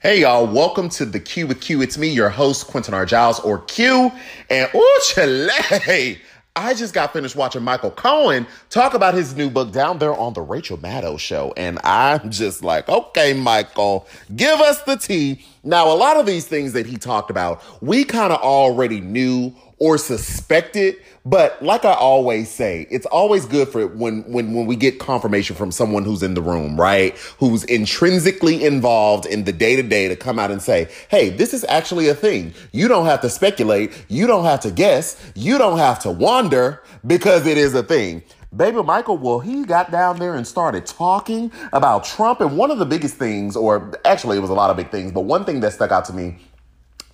Hey 0.00 0.20
y'all, 0.20 0.46
welcome 0.46 0.88
to 0.90 1.04
the 1.04 1.18
Q 1.18 1.48
with 1.48 1.60
Q. 1.60 1.82
It's 1.82 1.98
me, 1.98 2.06
your 2.06 2.28
host, 2.28 2.68
Quentin 2.68 2.94
R. 2.94 3.04
Jiles, 3.04 3.40
or 3.40 3.58
Q. 3.62 4.12
And 4.48 4.70
ooh, 4.72 5.00
Chile. 5.06 6.20
I 6.54 6.74
just 6.74 6.94
got 6.94 7.12
finished 7.12 7.34
watching 7.34 7.64
Michael 7.64 7.90
Cohen 7.90 8.46
talk 8.70 8.94
about 8.94 9.14
his 9.14 9.34
new 9.34 9.50
book 9.50 9.72
down 9.72 9.98
there 9.98 10.14
on 10.14 10.34
the 10.34 10.40
Rachel 10.40 10.78
Maddow 10.78 11.18
show. 11.18 11.52
And 11.56 11.80
I'm 11.82 12.30
just 12.30 12.62
like, 12.62 12.88
okay, 12.88 13.32
Michael, 13.32 14.06
give 14.36 14.60
us 14.60 14.80
the 14.82 14.94
tea. 14.94 15.44
Now, 15.64 15.92
a 15.92 15.96
lot 15.96 16.16
of 16.16 16.26
these 16.26 16.46
things 16.46 16.74
that 16.74 16.86
he 16.86 16.96
talked 16.96 17.28
about, 17.28 17.60
we 17.82 18.04
kind 18.04 18.32
of 18.32 18.40
already 18.40 19.00
knew 19.00 19.52
or 19.80 19.96
suspected, 19.98 20.96
but 21.24 21.62
like 21.62 21.84
I 21.84 21.92
always 21.92 22.50
say, 22.50 22.86
it's 22.90 23.06
always 23.06 23.46
good 23.46 23.68
for 23.68 23.86
when 23.86 24.22
when 24.30 24.54
when 24.54 24.66
we 24.66 24.76
get 24.76 24.98
confirmation 24.98 25.54
from 25.54 25.70
someone 25.70 26.04
who's 26.04 26.22
in 26.22 26.34
the 26.34 26.42
room, 26.42 26.78
right? 26.80 27.16
Who's 27.38 27.64
intrinsically 27.64 28.64
involved 28.64 29.26
in 29.26 29.44
the 29.44 29.52
day-to-day 29.52 30.08
to 30.08 30.16
come 30.16 30.38
out 30.38 30.50
and 30.50 30.60
say, 30.60 30.88
"Hey, 31.08 31.28
this 31.28 31.54
is 31.54 31.64
actually 31.68 32.08
a 32.08 32.14
thing." 32.14 32.54
You 32.72 32.88
don't 32.88 33.06
have 33.06 33.20
to 33.20 33.30
speculate, 33.30 33.92
you 34.08 34.26
don't 34.26 34.44
have 34.44 34.60
to 34.60 34.70
guess, 34.70 35.16
you 35.34 35.58
don't 35.58 35.78
have 35.78 35.98
to 36.00 36.10
wonder 36.10 36.82
because 37.06 37.46
it 37.46 37.58
is 37.58 37.74
a 37.74 37.82
thing. 37.82 38.22
Baby 38.56 38.82
Michael, 38.82 39.18
well, 39.18 39.40
he 39.40 39.64
got 39.64 39.90
down 39.90 40.18
there 40.18 40.34
and 40.34 40.46
started 40.46 40.86
talking 40.86 41.52
about 41.74 42.04
Trump. 42.04 42.40
And 42.40 42.56
one 42.56 42.70
of 42.70 42.78
the 42.78 42.86
biggest 42.86 43.16
things, 43.16 43.54
or 43.54 43.92
actually, 44.06 44.38
it 44.38 44.40
was 44.40 44.48
a 44.48 44.54
lot 44.54 44.70
of 44.70 44.76
big 44.76 44.90
things, 44.90 45.12
but 45.12 45.22
one 45.22 45.44
thing 45.44 45.60
that 45.60 45.74
stuck 45.74 45.92
out 45.92 46.06
to 46.06 46.14
me 46.14 46.38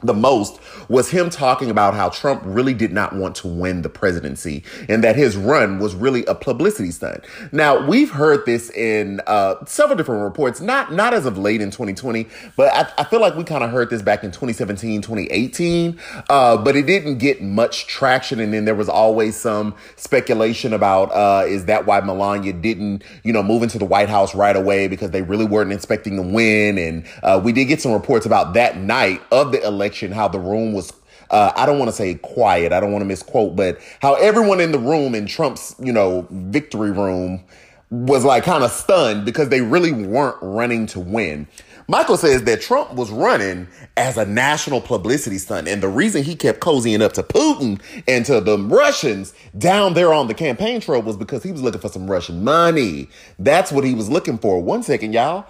the 0.04 0.14
most 0.14 0.60
was 0.88 1.10
him 1.10 1.30
talking 1.30 1.70
about 1.70 1.94
how 1.94 2.10
Trump 2.10 2.42
really 2.44 2.74
did 2.74 2.92
not 2.92 3.14
want 3.14 3.34
to 3.36 3.48
win 3.48 3.82
the 3.82 3.88
presidency 3.88 4.62
and 4.88 5.02
that 5.02 5.16
his 5.16 5.36
run 5.36 5.78
was 5.78 5.94
really 5.94 6.24
a 6.26 6.34
publicity 6.34 6.90
stunt. 6.90 7.24
Now, 7.52 7.86
we've 7.86 8.10
heard 8.10 8.44
this 8.44 8.70
in 8.70 9.20
uh, 9.26 9.64
several 9.64 9.96
different 9.96 10.22
reports, 10.22 10.60
not 10.60 10.92
not 10.92 11.14
as 11.14 11.24
of 11.24 11.38
late 11.38 11.60
in 11.60 11.70
2020, 11.70 12.28
but 12.56 12.72
I, 12.72 12.92
I 12.98 13.04
feel 13.04 13.20
like 13.20 13.34
we 13.34 13.44
kind 13.44 13.64
of 13.64 13.70
heard 13.70 13.88
this 13.88 14.02
back 14.02 14.24
in 14.24 14.30
2017, 14.30 15.00
2018, 15.00 15.98
uh, 16.28 16.56
but 16.58 16.76
it 16.76 16.86
didn't 16.86 17.18
get 17.18 17.42
much 17.42 17.86
traction. 17.86 18.40
And 18.40 18.52
then 18.52 18.66
there 18.66 18.74
was 18.74 18.88
always 18.88 19.36
some 19.36 19.74
speculation 19.96 20.74
about 20.74 21.10
uh, 21.12 21.46
is 21.46 21.64
that 21.64 21.86
why 21.86 22.00
Melania 22.00 22.52
didn't, 22.52 23.04
you 23.22 23.32
know, 23.32 23.42
move 23.42 23.62
into 23.62 23.78
the 23.78 23.86
White 23.86 24.10
House 24.10 24.34
right 24.34 24.54
away 24.54 24.86
because 24.86 25.10
they 25.10 25.22
really 25.22 25.46
weren't 25.46 25.72
expecting 25.72 26.16
to 26.16 26.22
win. 26.22 26.76
And 26.76 27.06
uh, 27.22 27.40
we 27.42 27.52
did 27.52 27.66
get 27.66 27.80
some 27.80 27.92
reports 27.92 28.26
about 28.26 28.52
that 28.54 28.76
night 28.76 29.22
of 29.32 29.52
the 29.52 29.64
election 29.64 29.93
election, 29.94 30.12
how 30.12 30.28
the 30.28 30.38
room 30.38 30.72
was 30.72 30.92
uh, 31.30 31.52
I 31.56 31.64
don't 31.64 31.78
want 31.78 31.88
to 31.88 31.96
say 31.96 32.16
quiet. 32.16 32.72
I 32.72 32.80
don't 32.80 32.92
want 32.92 33.00
to 33.00 33.06
misquote, 33.06 33.56
but 33.56 33.78
how 34.00 34.14
everyone 34.14 34.60
in 34.60 34.72
the 34.72 34.78
room 34.78 35.14
in 35.14 35.26
Trump's, 35.26 35.74
you 35.80 35.92
know, 35.92 36.28
victory 36.30 36.90
room 36.90 37.42
was 37.90 38.24
like 38.24 38.44
kind 38.44 38.62
of 38.62 38.70
stunned 38.70 39.24
because 39.24 39.48
they 39.48 39.62
really 39.62 39.90
weren't 39.90 40.36
running 40.42 40.86
to 40.88 41.00
win. 41.00 41.48
Michael 41.88 42.16
says 42.16 42.44
that 42.44 42.62
Trump 42.62 42.94
was 42.94 43.10
running 43.10 43.68
as 43.96 44.16
a 44.16 44.24
national 44.24 44.80
publicity 44.80 45.38
stunt. 45.38 45.68
And 45.68 45.82
the 45.82 45.88
reason 45.88 46.22
he 46.22 46.34
kept 46.34 46.60
cozying 46.60 47.02
up 47.02 47.12
to 47.14 47.22
Putin 47.22 47.80
and 48.08 48.24
to 48.26 48.40
the 48.40 48.58
Russians 48.58 49.34
down 49.56 49.94
there 49.94 50.12
on 50.12 50.28
the 50.28 50.34
campaign 50.34 50.80
trail 50.80 51.02
was 51.02 51.16
because 51.16 51.42
he 51.42 51.52
was 51.52 51.62
looking 51.62 51.80
for 51.80 51.88
some 51.88 52.10
Russian 52.10 52.42
money. 52.44 53.08
That's 53.38 53.72
what 53.72 53.84
he 53.84 53.94
was 53.94 54.08
looking 54.08 54.38
for. 54.38 54.62
One 54.62 54.82
second, 54.82 55.12
y'all. 55.14 55.46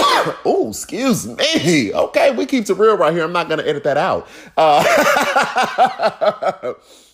oh, 0.44 0.66
excuse 0.70 1.26
me. 1.26 1.92
Okay, 1.92 2.30
we 2.34 2.46
keep 2.46 2.68
it 2.68 2.74
real 2.74 2.96
right 2.96 3.12
here. 3.12 3.24
I'm 3.24 3.32
not 3.32 3.48
going 3.48 3.60
to 3.60 3.68
edit 3.68 3.84
that 3.84 3.96
out. 3.96 4.26
Uh, 4.56 4.82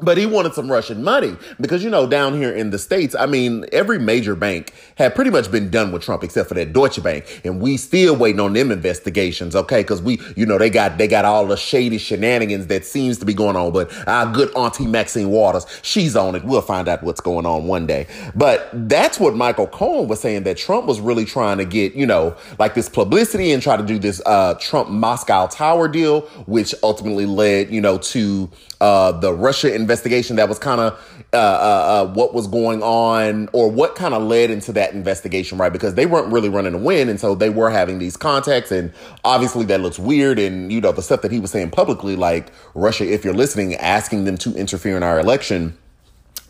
But 0.00 0.16
he 0.16 0.26
wanted 0.26 0.54
some 0.54 0.70
Russian 0.70 1.02
money 1.02 1.36
because, 1.60 1.82
you 1.82 1.90
know, 1.90 2.06
down 2.06 2.34
here 2.34 2.52
in 2.52 2.70
the 2.70 2.78
States, 2.78 3.16
I 3.16 3.26
mean, 3.26 3.64
every 3.72 3.98
major 3.98 4.36
bank 4.36 4.72
had 4.94 5.12
pretty 5.12 5.32
much 5.32 5.50
been 5.50 5.70
done 5.70 5.90
with 5.90 6.02
Trump 6.02 6.22
except 6.22 6.48
for 6.48 6.54
that 6.54 6.72
Deutsche 6.72 7.02
Bank. 7.02 7.40
And 7.42 7.60
we 7.60 7.76
still 7.76 8.14
waiting 8.14 8.38
on 8.38 8.52
them 8.52 8.70
investigations, 8.70 9.56
okay? 9.56 9.80
Because 9.80 10.00
we, 10.00 10.20
you 10.36 10.46
know, 10.46 10.56
they 10.56 10.70
got, 10.70 10.98
they 10.98 11.08
got 11.08 11.24
all 11.24 11.48
the 11.48 11.56
shady 11.56 11.98
shenanigans 11.98 12.68
that 12.68 12.84
seems 12.84 13.18
to 13.18 13.24
be 13.24 13.34
going 13.34 13.56
on. 13.56 13.72
But 13.72 13.90
our 14.06 14.32
good 14.32 14.54
auntie 14.56 14.86
Maxine 14.86 15.30
Waters, 15.30 15.66
she's 15.82 16.14
on 16.14 16.36
it. 16.36 16.44
We'll 16.44 16.62
find 16.62 16.86
out 16.86 17.02
what's 17.02 17.20
going 17.20 17.44
on 17.44 17.66
one 17.66 17.84
day. 17.84 18.06
But 18.36 18.70
that's 18.72 19.18
what 19.18 19.34
Michael 19.34 19.66
Cohen 19.66 20.06
was 20.06 20.20
saying 20.20 20.44
that 20.44 20.58
Trump 20.58 20.86
was 20.86 21.00
really 21.00 21.24
trying 21.24 21.58
to 21.58 21.64
get, 21.64 21.94
you 21.94 22.06
know, 22.06 22.36
like 22.60 22.74
this 22.74 22.88
publicity 22.88 23.50
and 23.50 23.60
try 23.60 23.76
to 23.76 23.82
do 23.82 23.98
this, 23.98 24.22
uh, 24.26 24.54
Trump 24.60 24.90
Moscow 24.90 25.48
Tower 25.48 25.88
deal, 25.88 26.20
which 26.46 26.72
ultimately 26.84 27.26
led, 27.26 27.72
you 27.72 27.80
know, 27.80 27.98
to, 27.98 28.48
uh, 28.80 29.10
the 29.10 29.32
Russia 29.32 29.74
investigation 29.88 30.36
that 30.36 30.50
was 30.50 30.58
kind 30.58 30.82
of 30.82 30.92
uh, 31.32 31.36
uh, 31.36 31.40
uh, 31.40 32.12
what 32.12 32.34
was 32.34 32.46
going 32.46 32.82
on 32.82 33.48
or 33.54 33.70
what 33.70 33.94
kind 33.94 34.12
of 34.12 34.22
led 34.22 34.50
into 34.50 34.70
that 34.70 34.92
investigation, 34.92 35.56
right? 35.56 35.72
Because 35.72 35.94
they 35.94 36.04
weren't 36.04 36.30
really 36.30 36.50
running 36.50 36.72
to 36.72 36.78
win. 36.78 37.08
And 37.08 37.18
so 37.18 37.34
they 37.34 37.48
were 37.48 37.70
having 37.70 37.98
these 37.98 38.14
contacts. 38.14 38.70
And 38.70 38.92
obviously 39.24 39.64
that 39.64 39.80
looks 39.80 39.98
weird. 39.98 40.38
And, 40.38 40.70
you 40.70 40.82
know, 40.82 40.92
the 40.92 41.00
stuff 41.00 41.22
that 41.22 41.32
he 41.32 41.40
was 41.40 41.50
saying 41.50 41.70
publicly, 41.70 42.16
like 42.16 42.52
Russia, 42.74 43.10
if 43.10 43.24
you're 43.24 43.32
listening, 43.32 43.76
asking 43.76 44.24
them 44.24 44.36
to 44.38 44.54
interfere 44.54 44.96
in 44.96 45.02
our 45.02 45.18
election 45.18 45.78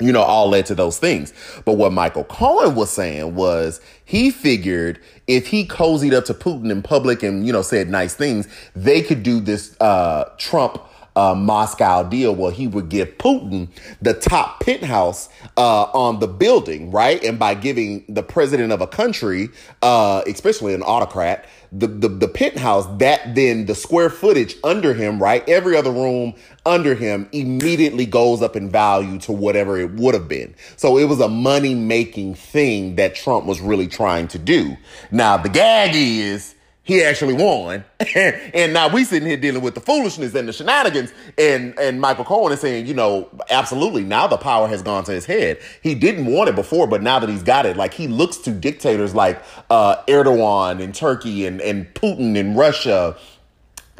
you 0.00 0.12
know, 0.12 0.22
all 0.22 0.48
led 0.48 0.64
to 0.64 0.76
those 0.76 0.96
things. 0.96 1.32
But 1.64 1.72
what 1.72 1.92
Michael 1.92 2.22
Cohen 2.22 2.76
was 2.76 2.88
saying 2.88 3.34
was 3.34 3.80
he 4.04 4.30
figured 4.30 5.00
if 5.26 5.48
he 5.48 5.66
cozied 5.66 6.14
up 6.14 6.24
to 6.26 6.34
Putin 6.34 6.70
in 6.70 6.82
public 6.82 7.24
and, 7.24 7.44
you 7.44 7.52
know, 7.52 7.62
said 7.62 7.88
nice 7.88 8.14
things, 8.14 8.46
they 8.76 9.02
could 9.02 9.24
do 9.24 9.40
this 9.40 9.76
uh, 9.80 10.30
Trump 10.38 10.80
uh, 11.18 11.34
Moscow 11.34 12.04
deal 12.04 12.32
where 12.32 12.52
he 12.52 12.68
would 12.68 12.88
give 12.88 13.18
Putin 13.18 13.68
the 14.00 14.14
top 14.14 14.60
penthouse 14.60 15.28
uh, 15.56 15.82
on 15.92 16.20
the 16.20 16.28
building, 16.28 16.92
right? 16.92 17.22
And 17.24 17.40
by 17.40 17.54
giving 17.54 18.04
the 18.08 18.22
president 18.22 18.70
of 18.70 18.80
a 18.80 18.86
country, 18.86 19.48
uh, 19.82 20.22
especially 20.28 20.74
an 20.74 20.82
autocrat, 20.82 21.44
the, 21.72 21.88
the, 21.88 22.08
the 22.08 22.28
penthouse, 22.28 22.86
that 22.98 23.34
then 23.34 23.66
the 23.66 23.74
square 23.74 24.10
footage 24.10 24.54
under 24.62 24.94
him, 24.94 25.20
right? 25.20 25.46
Every 25.48 25.76
other 25.76 25.90
room 25.90 26.34
under 26.64 26.94
him 26.94 27.28
immediately 27.32 28.06
goes 28.06 28.40
up 28.40 28.54
in 28.54 28.70
value 28.70 29.18
to 29.20 29.32
whatever 29.32 29.76
it 29.76 29.94
would 29.94 30.14
have 30.14 30.28
been. 30.28 30.54
So 30.76 30.98
it 30.98 31.04
was 31.04 31.20
a 31.20 31.28
money 31.28 31.74
making 31.74 32.36
thing 32.36 32.94
that 32.94 33.16
Trump 33.16 33.44
was 33.44 33.60
really 33.60 33.88
trying 33.88 34.28
to 34.28 34.38
do. 34.38 34.76
Now, 35.10 35.36
the 35.36 35.48
gag 35.48 35.96
is, 35.96 36.54
he 36.88 37.04
actually 37.04 37.34
won. 37.34 37.84
and 38.16 38.72
now 38.72 38.88
we 38.88 39.04
sitting 39.04 39.28
here 39.28 39.36
dealing 39.36 39.60
with 39.60 39.74
the 39.74 39.80
foolishness 39.80 40.34
and 40.34 40.48
the 40.48 40.54
shenanigans. 40.54 41.12
And 41.36 41.78
and 41.78 42.00
Michael 42.00 42.24
Cohen 42.24 42.50
is 42.50 42.60
saying, 42.60 42.86
you 42.86 42.94
know, 42.94 43.28
absolutely. 43.50 44.04
Now 44.04 44.26
the 44.26 44.38
power 44.38 44.66
has 44.66 44.80
gone 44.80 45.04
to 45.04 45.12
his 45.12 45.26
head. 45.26 45.58
He 45.82 45.94
didn't 45.94 46.24
want 46.24 46.48
it 46.48 46.54
before, 46.54 46.86
but 46.86 47.02
now 47.02 47.18
that 47.18 47.28
he's 47.28 47.42
got 47.42 47.66
it, 47.66 47.76
like 47.76 47.92
he 47.92 48.08
looks 48.08 48.38
to 48.38 48.50
dictators 48.50 49.14
like 49.14 49.42
uh, 49.68 50.02
Erdogan 50.08 50.80
in 50.80 50.92
Turkey 50.92 51.44
and 51.44 51.60
and 51.60 51.92
Putin 51.92 52.36
in 52.36 52.56
Russia 52.56 53.18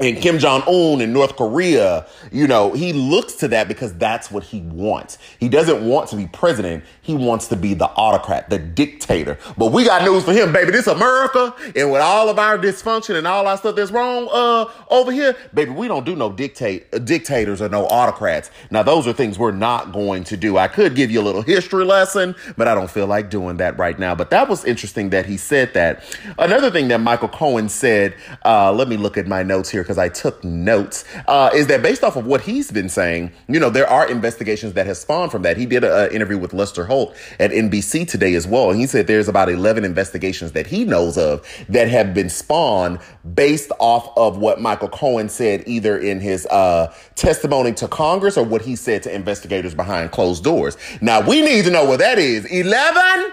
and 0.01 0.17
Kim 0.19 0.39
Jong 0.39 0.63
Un 0.63 1.01
in 1.01 1.13
North 1.13 1.37
Korea, 1.37 2.07
you 2.31 2.47
know, 2.47 2.73
he 2.73 2.93
looks 2.93 3.35
to 3.37 3.49
that 3.49 3.69
because 3.69 3.95
that's 3.95 4.31
what 4.31 4.45
he 4.45 4.61
wants. 4.61 5.19
He 5.39 5.49
doesn't 5.49 5.87
want 5.87 6.09
to 6.11 6.17
be 6.17 6.27
president. 6.27 6.85
He 7.03 7.15
wants 7.15 7.49
to 7.49 7.57
be 7.57 7.75
the 7.75 7.87
autocrat, 7.87 8.51
the 8.51 8.59
dictator. 8.59 9.39
But 9.57 9.73
we 9.73 9.85
got 9.85 10.03
news 10.03 10.25
for 10.25 10.33
him, 10.33 10.53
baby. 10.53 10.71
This 10.71 10.87
America, 10.87 11.55
and 11.75 11.91
with 11.91 12.01
all 12.01 12.29
of 12.29 12.39
our 12.39 12.59
dysfunction 12.59 13.17
and 13.17 13.27
all 13.27 13.47
our 13.47 13.57
stuff 13.57 13.77
that's 13.77 13.91
wrong 13.91 14.29
uh, 14.31 14.67
over 14.91 15.11
here, 15.11 15.37
baby, 15.55 15.73
we 15.73 15.89
don't 15.89 16.05
do 16.05 16.15
no 16.15 16.33
dictate 16.33 16.87
uh, 16.93 16.99
dictators 16.99 17.61
or 17.61 17.69
no 17.69 17.87
autocrats. 17.87 18.51
Now, 18.71 18.83
those 18.83 19.07
are 19.07 19.13
things 19.13 19.39
we're 19.39 19.53
not 19.53 19.93
going 19.93 20.25
to 20.25 20.37
do. 20.37 20.59
I 20.59 20.69
could 20.69 20.95
give 20.95 21.11
you 21.11 21.21
a 21.21 21.23
little 21.23 21.43
history 21.43 21.85
lesson, 21.85 22.35
but 22.57 22.69
I 22.69 22.75
don't 22.75 22.91
feel 22.91 23.07
like 23.07 23.31
doing 23.31 23.57
that 23.59 23.79
right 23.79 23.99
now. 23.99 24.15
But 24.15 24.31
that 24.31 24.49
was 24.49 24.65
interesting 24.65 25.11
that 25.11 25.27
he 25.27 25.37
said 25.37 25.75
that. 25.75 26.05
Another 26.39 26.71
thing 26.71 26.89
that 26.89 27.01
Michael 27.01 27.29
Cohen 27.29 27.69
said. 27.69 28.15
Uh, 28.45 28.73
let 28.73 28.89
me 28.89 28.97
look 28.97 29.17
at 29.17 29.27
my 29.27 29.43
notes 29.43 29.69
here 29.69 29.83
because 29.89 29.97
I 29.97 30.11
took 30.11 30.45
notes, 30.45 31.07
uh, 31.29 31.49
is 31.55 31.67
that 31.69 31.81
based 31.81 32.05
off 32.05 32.17
of 32.17 32.27
what 32.27 32.43
he's 32.43 32.71
been 32.71 32.91
saying, 32.91 33.33
you 33.49 33.59
know, 33.59 33.71
there 33.71 33.89
are 33.89 34.07
investigations 34.07 34.75
that 34.75 34.85
have 34.85 34.99
spawned 34.99 35.33
from 35.33 35.41
that. 35.43 35.57
He 35.57 35.65
did 35.65 35.83
an 35.83 36.13
interview 36.13 36.37
with 36.37 36.53
Lester 36.53 36.85
Holt 36.85 37.17
at 37.41 37.53
NBC 37.53 38.07
today 38.07 38.35
as 38.35 38.47
well. 38.47 38.71
And 38.71 38.79
he 38.79 38.87
said 38.87 39.07
there's 39.07 39.29
about 39.29 39.49
11 39.49 39.87
investigations 39.87 40.53
that 40.53 40.67
he 40.67 40.85
knows 40.85 41.17
of 41.17 41.43
that 41.71 41.89
have 41.89 42.13
been 42.13 42.29
spawned 42.29 42.99
based 43.35 43.73
off 43.79 44.13
of 44.15 44.37
what 44.37 44.61
Michael 44.61 44.91
Cohen 44.91 45.31
said, 45.31 45.65
either 45.67 45.97
in 45.97 46.21
his 46.21 46.45
uh, 46.49 46.95
testimony 47.15 47.73
to 47.73 47.89
Congress 47.89 48.37
or 48.37 48.45
what 48.45 48.61
he 48.61 48.77
said 48.77 49.03
to 49.05 49.15
investigators 49.15 49.75
behind 49.75 50.11
closed 50.11 50.45
doors. 50.45 50.77
Now, 51.01 51.27
we 51.27 51.41
need 51.41 51.65
to 51.65 51.71
know 51.71 51.87
what 51.87 52.01
that 52.01 52.19
is. 52.19 52.45
11? 52.45 53.33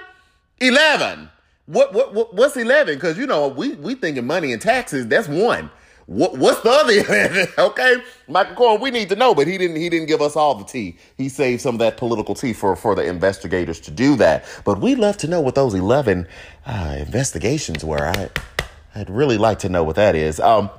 11. 0.62 1.30
What, 1.66 1.94
what, 1.94 2.14
what 2.14 2.34
what's 2.34 2.56
11? 2.56 2.96
Because, 2.96 3.18
you 3.18 3.26
know, 3.26 3.48
we, 3.48 3.74
we 3.74 3.96
thinking 3.96 4.26
money 4.26 4.54
and 4.54 4.62
taxes, 4.62 5.08
that's 5.08 5.28
one. 5.28 5.70
What, 6.08 6.38
what's 6.38 6.62
the 6.62 6.72
other? 6.72 7.48
okay, 7.70 7.98
Michael 8.28 8.56
Cohen, 8.56 8.82
we 8.82 8.92
need 8.92 9.10
to 9.10 9.16
know, 9.16 9.36
but 9.36 9.48
he 9.48 9.58
didn't. 9.58 9.78
He 9.78 9.90
didn't 9.90 10.08
give 10.08 10.22
us 10.22 10.36
all 10.36 10.56
the 10.56 10.66
tea. 10.66 10.98
He 11.18 11.30
saved 11.30 11.62
some 11.62 11.76
of 11.76 11.80
that 11.80 11.98
political 11.98 12.36
tea 12.36 12.54
for 12.54 12.76
for 12.76 12.96
the 12.96 13.06
investigators 13.06 13.80
to 13.82 13.92
do 13.92 14.16
that. 14.18 14.46
But 14.66 14.82
we'd 14.82 15.00
love 15.00 15.18
to 15.20 15.28
know 15.28 15.42
what 15.42 15.56
those 15.56 15.74
eleven 15.76 16.28
uh, 16.66 16.98
investigations 17.00 17.86
were. 17.86 18.06
I 18.08 18.30
I'd 18.96 19.10
really 19.10 19.38
like 19.38 19.60
to 19.60 19.70
know 19.70 19.84
what 19.84 19.98
that 19.98 20.16
is. 20.16 20.40
Um, 20.40 20.70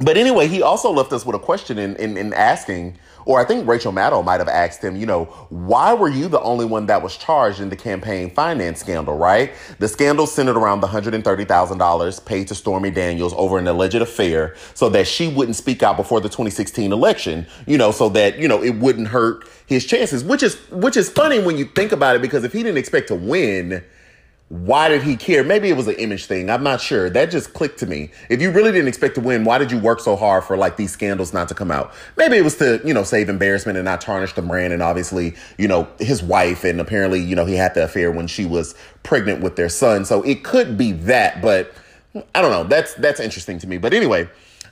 But 0.00 0.16
anyway, 0.16 0.48
he 0.48 0.62
also 0.62 0.92
left 0.92 1.12
us 1.12 1.26
with 1.26 1.36
a 1.36 1.40
question 1.40 1.78
in, 1.78 1.96
in, 1.96 2.16
in 2.16 2.32
asking 2.34 2.98
or 3.26 3.40
I 3.40 3.44
think 3.44 3.68
Rachel 3.68 3.92
Maddow 3.92 4.24
might 4.24 4.38
have 4.38 4.48
asked 4.48 4.82
him, 4.82 4.96
you 4.96 5.04
know, 5.04 5.24
why 5.50 5.92
were 5.92 6.08
you 6.08 6.28
the 6.28 6.40
only 6.40 6.64
one 6.64 6.86
that 6.86 7.02
was 7.02 7.16
charged 7.16 7.60
in 7.60 7.68
the 7.68 7.76
campaign 7.76 8.30
finance 8.30 8.80
scandal, 8.80 9.18
right? 9.18 9.52
The 9.80 9.88
scandal 9.88 10.26
centered 10.26 10.56
around 10.56 10.80
the 10.80 10.86
$130,000 10.86 12.24
paid 12.24 12.48
to 12.48 12.54
Stormy 12.54 12.90
Daniels 12.90 13.34
over 13.36 13.58
an 13.58 13.66
alleged 13.66 13.96
affair 13.96 14.54
so 14.74 14.88
that 14.90 15.08
she 15.08 15.26
wouldn't 15.26 15.56
speak 15.56 15.82
out 15.82 15.96
before 15.96 16.20
the 16.20 16.28
2016 16.28 16.92
election, 16.92 17.46
you 17.66 17.76
know, 17.76 17.90
so 17.90 18.08
that, 18.10 18.38
you 18.38 18.46
know, 18.46 18.62
it 18.62 18.76
wouldn't 18.76 19.08
hurt 19.08 19.44
his 19.66 19.84
chances, 19.84 20.22
which 20.22 20.44
is, 20.44 20.54
which 20.70 20.96
is 20.96 21.10
funny 21.10 21.40
when 21.42 21.58
you 21.58 21.64
think 21.64 21.90
about 21.90 22.14
it 22.14 22.22
because 22.22 22.44
if 22.44 22.52
he 22.52 22.62
didn't 22.62 22.78
expect 22.78 23.08
to 23.08 23.16
win, 23.16 23.84
why 24.48 24.88
did 24.88 25.02
he 25.02 25.16
care? 25.16 25.42
Maybe 25.42 25.68
it 25.68 25.76
was 25.76 25.88
an 25.88 25.96
image 25.96 26.26
thing. 26.26 26.50
I'm 26.50 26.62
not 26.62 26.80
sure. 26.80 27.10
That 27.10 27.32
just 27.32 27.52
clicked 27.52 27.80
to 27.80 27.86
me. 27.86 28.10
If 28.30 28.40
you 28.40 28.52
really 28.52 28.70
didn't 28.70 28.86
expect 28.86 29.16
to 29.16 29.20
win, 29.20 29.42
why 29.42 29.58
did 29.58 29.72
you 29.72 29.78
work 29.78 29.98
so 29.98 30.14
hard 30.14 30.44
for 30.44 30.56
like 30.56 30.76
these 30.76 30.92
scandals 30.92 31.34
not 31.34 31.48
to 31.48 31.54
come 31.54 31.72
out? 31.72 31.92
Maybe 32.16 32.36
it 32.36 32.44
was 32.44 32.56
to, 32.58 32.80
you 32.84 32.94
know, 32.94 33.02
save 33.02 33.28
embarrassment 33.28 33.76
and 33.76 33.84
not 33.84 34.00
tarnish 34.00 34.34
the 34.34 34.42
brand 34.42 34.72
and 34.72 34.84
obviously, 34.84 35.34
you 35.58 35.66
know, 35.66 35.88
his 35.98 36.22
wife 36.22 36.62
and 36.62 36.80
apparently, 36.80 37.20
you 37.20 37.34
know, 37.34 37.44
he 37.44 37.54
had 37.54 37.74
the 37.74 37.82
affair 37.82 38.12
when 38.12 38.28
she 38.28 38.44
was 38.44 38.76
pregnant 39.02 39.42
with 39.42 39.56
their 39.56 39.68
son. 39.68 40.04
So 40.04 40.22
it 40.22 40.44
could 40.44 40.78
be 40.78 40.92
that, 40.92 41.42
but 41.42 41.72
I 42.32 42.40
don't 42.40 42.52
know. 42.52 42.64
That's 42.64 42.94
that's 42.94 43.18
interesting 43.18 43.58
to 43.58 43.66
me. 43.66 43.78
But 43.78 43.94
anyway, 43.94 44.28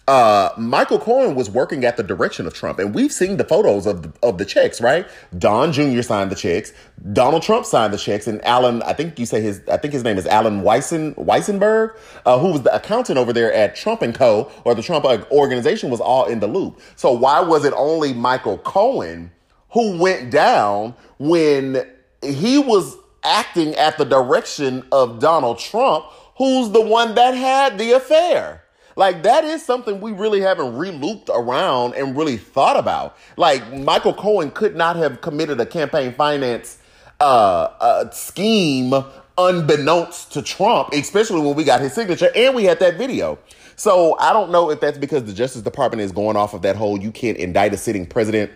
uh, 0.06 0.50
Michael 0.58 0.98
Cohen 0.98 1.34
was 1.34 1.48
working 1.48 1.84
at 1.84 1.96
the 1.96 2.02
direction 2.02 2.46
of 2.46 2.52
Trump, 2.52 2.78
and 2.78 2.94
we've 2.94 3.12
seen 3.12 3.38
the 3.38 3.44
photos 3.44 3.86
of 3.86 4.02
the, 4.02 4.12
of 4.22 4.36
the 4.36 4.44
checks, 4.44 4.80
right? 4.80 5.06
Don 5.38 5.72
Jr. 5.72 6.02
signed 6.02 6.30
the 6.30 6.36
checks, 6.36 6.72
Donald 7.12 7.42
Trump 7.42 7.64
signed 7.64 7.94
the 7.94 7.98
checks, 7.98 8.26
and 8.26 8.44
Allen, 8.44 8.82
I 8.82 8.92
think 8.92 9.18
you 9.18 9.24
say 9.24 9.40
his, 9.40 9.62
I 9.70 9.78
think 9.78 9.94
his 9.94 10.04
name 10.04 10.18
is 10.18 10.26
Alan 10.26 10.62
Weisen, 10.62 11.14
Weissenberg, 11.14 11.96
uh, 12.26 12.38
who 12.38 12.52
was 12.52 12.62
the 12.62 12.74
accountant 12.74 13.18
over 13.18 13.32
there 13.32 13.52
at 13.52 13.76
Trump 13.76 14.02
and 14.02 14.14
Co. 14.14 14.50
or 14.64 14.74
the 14.74 14.82
Trump 14.82 15.06
organization, 15.30 15.88
was 15.88 16.00
all 16.00 16.26
in 16.26 16.40
the 16.40 16.48
loop. 16.48 16.80
So 16.96 17.12
why 17.12 17.40
was 17.40 17.64
it 17.64 17.72
only 17.74 18.12
Michael 18.12 18.58
Cohen 18.58 19.30
who 19.70 19.98
went 19.98 20.30
down 20.30 20.94
when 21.18 21.86
he 22.22 22.58
was 22.58 22.96
acting 23.22 23.74
at 23.76 23.96
the 23.96 24.04
direction 24.04 24.86
of 24.92 25.18
Donald 25.18 25.58
Trump, 25.58 26.04
who's 26.36 26.70
the 26.70 26.80
one 26.80 27.14
that 27.14 27.34
had 27.34 27.78
the 27.78 27.92
affair? 27.92 28.63
Like 28.96 29.22
that 29.24 29.44
is 29.44 29.64
something 29.64 30.00
we 30.00 30.12
really 30.12 30.40
haven't 30.40 30.76
re-looped 30.76 31.30
around 31.32 31.94
and 31.94 32.16
really 32.16 32.36
thought 32.36 32.76
about. 32.76 33.16
Like 33.36 33.72
Michael 33.72 34.14
Cohen 34.14 34.50
could 34.50 34.76
not 34.76 34.96
have 34.96 35.20
committed 35.20 35.60
a 35.60 35.66
campaign 35.66 36.12
finance 36.12 36.78
uh, 37.20 37.68
uh, 37.80 38.10
scheme 38.10 38.94
unbeknownst 39.36 40.32
to 40.32 40.42
Trump, 40.42 40.92
especially 40.92 41.40
when 41.40 41.54
we 41.54 41.64
got 41.64 41.80
his 41.80 41.92
signature 41.92 42.30
and 42.34 42.54
we 42.54 42.64
had 42.64 42.78
that 42.80 42.96
video. 42.96 43.38
So 43.76 44.16
I 44.18 44.32
don't 44.32 44.50
know 44.50 44.70
if 44.70 44.80
that's 44.80 44.98
because 44.98 45.24
the 45.24 45.32
Justice 45.32 45.62
Department 45.62 46.00
is 46.02 46.12
going 46.12 46.36
off 46.36 46.54
of 46.54 46.62
that 46.62 46.76
whole 46.76 46.98
you 46.98 47.10
can't 47.10 47.36
indict 47.36 47.74
a 47.74 47.76
sitting 47.76 48.06
president 48.06 48.52